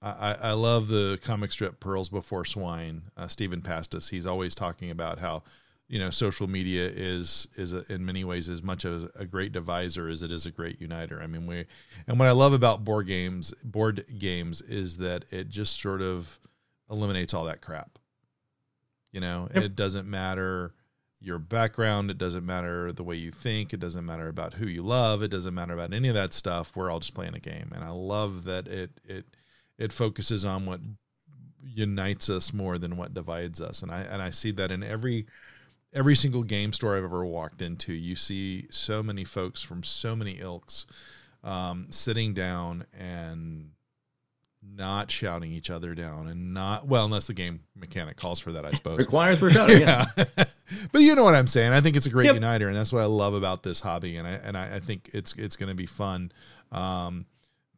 [0.02, 3.02] I, I love the comic strip Pearls Before Swine.
[3.18, 4.10] Uh, Stephan Pastis.
[4.10, 5.42] He's always talking about how
[5.88, 9.52] you know social media is is a, in many ways as much as a great
[9.52, 11.22] divisor as it is a great uniter.
[11.22, 11.66] I mean we
[12.08, 16.40] and what i love about board games board games is that it just sort of
[16.90, 18.00] eliminates all that crap.
[19.12, 19.64] You know yep.
[19.64, 20.74] it doesn't matter
[21.22, 24.84] your background it doesn't matter the way you think it doesn't matter about who you
[24.84, 26.76] love it doesn't matter about any of that stuff.
[26.76, 27.72] We're all just playing a game.
[27.76, 29.26] And i love that it it
[29.78, 30.80] it focuses on what
[31.64, 33.84] unites us more than what divides us.
[33.84, 35.28] And i and i see that in every
[35.96, 40.16] every single game store I've ever walked into, you see so many folks from so
[40.16, 40.86] many ilks
[41.44, 43.72] um, sitting down and
[44.68, 48.66] not shouting each other down and not well unless the game mechanic calls for that
[48.66, 48.98] i suppose.
[48.98, 50.06] Requires for shouting yeah,
[50.92, 51.72] but you know what i'm saying.
[51.72, 52.34] I think it's a great yep.
[52.34, 55.12] uniter and that's what i love about this hobby and i and i, I think
[55.14, 56.32] it's it's going to be fun
[56.72, 57.28] um,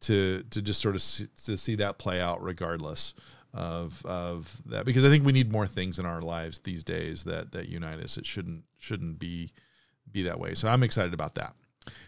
[0.00, 3.12] to to just sort of see, to see that play out regardless
[3.54, 7.24] of of that because I think we need more things in our lives these days
[7.24, 8.16] that that unite us.
[8.16, 9.52] It shouldn't shouldn't be
[10.10, 10.54] be that way.
[10.54, 11.54] So I'm excited about that.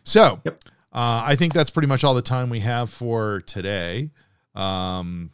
[0.05, 0.63] So yep.
[0.93, 4.11] uh, I think that's pretty much all the time we have for today.
[4.55, 5.31] Um,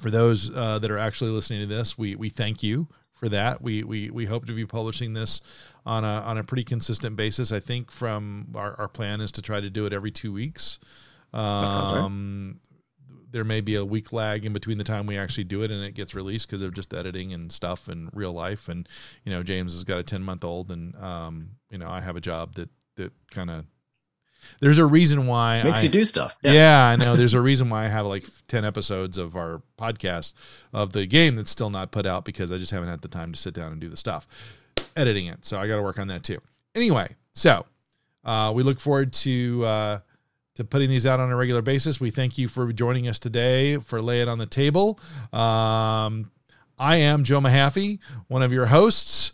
[0.00, 3.62] for those uh, that are actually listening to this, we we thank you for that.
[3.62, 5.42] We we we hope to be publishing this
[5.86, 7.52] on a on a pretty consistent basis.
[7.52, 10.78] I think from our, our plan is to try to do it every two weeks.
[11.32, 12.60] Um,
[13.32, 15.82] there may be a week lag in between the time we actually do it and
[15.84, 18.68] it gets released because of just editing and stuff and real life.
[18.68, 18.88] And
[19.24, 22.16] you know, James has got a ten month old, and um, you know, I have
[22.16, 23.64] a job that that kind of.
[24.60, 26.36] There's a reason why makes I, you do stuff.
[26.42, 26.52] Yeah.
[26.52, 27.14] yeah, I know.
[27.14, 30.34] There's a reason why I have like ten episodes of our podcast
[30.72, 33.32] of the game that's still not put out because I just haven't had the time
[33.32, 34.26] to sit down and do the stuff,
[34.96, 35.44] editing it.
[35.44, 36.40] So I got to work on that too.
[36.74, 37.66] Anyway, so
[38.24, 39.64] uh, we look forward to.
[39.64, 39.98] Uh,
[40.54, 42.00] to putting these out on a regular basis.
[42.00, 44.98] We thank you for joining us today for Lay It on the Table.
[45.32, 46.30] Um,
[46.78, 47.98] I am Joe Mahaffey,
[48.28, 49.32] one of your hosts.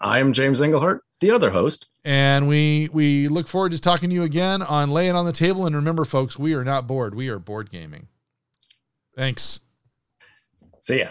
[0.00, 1.86] I am James Engelhardt, the other host.
[2.04, 5.32] And we we look forward to talking to you again on Lay It on the
[5.32, 5.66] Table.
[5.66, 7.14] And remember, folks, we are not bored.
[7.14, 8.08] We are board gaming.
[9.16, 9.60] Thanks.
[10.80, 11.08] See ya.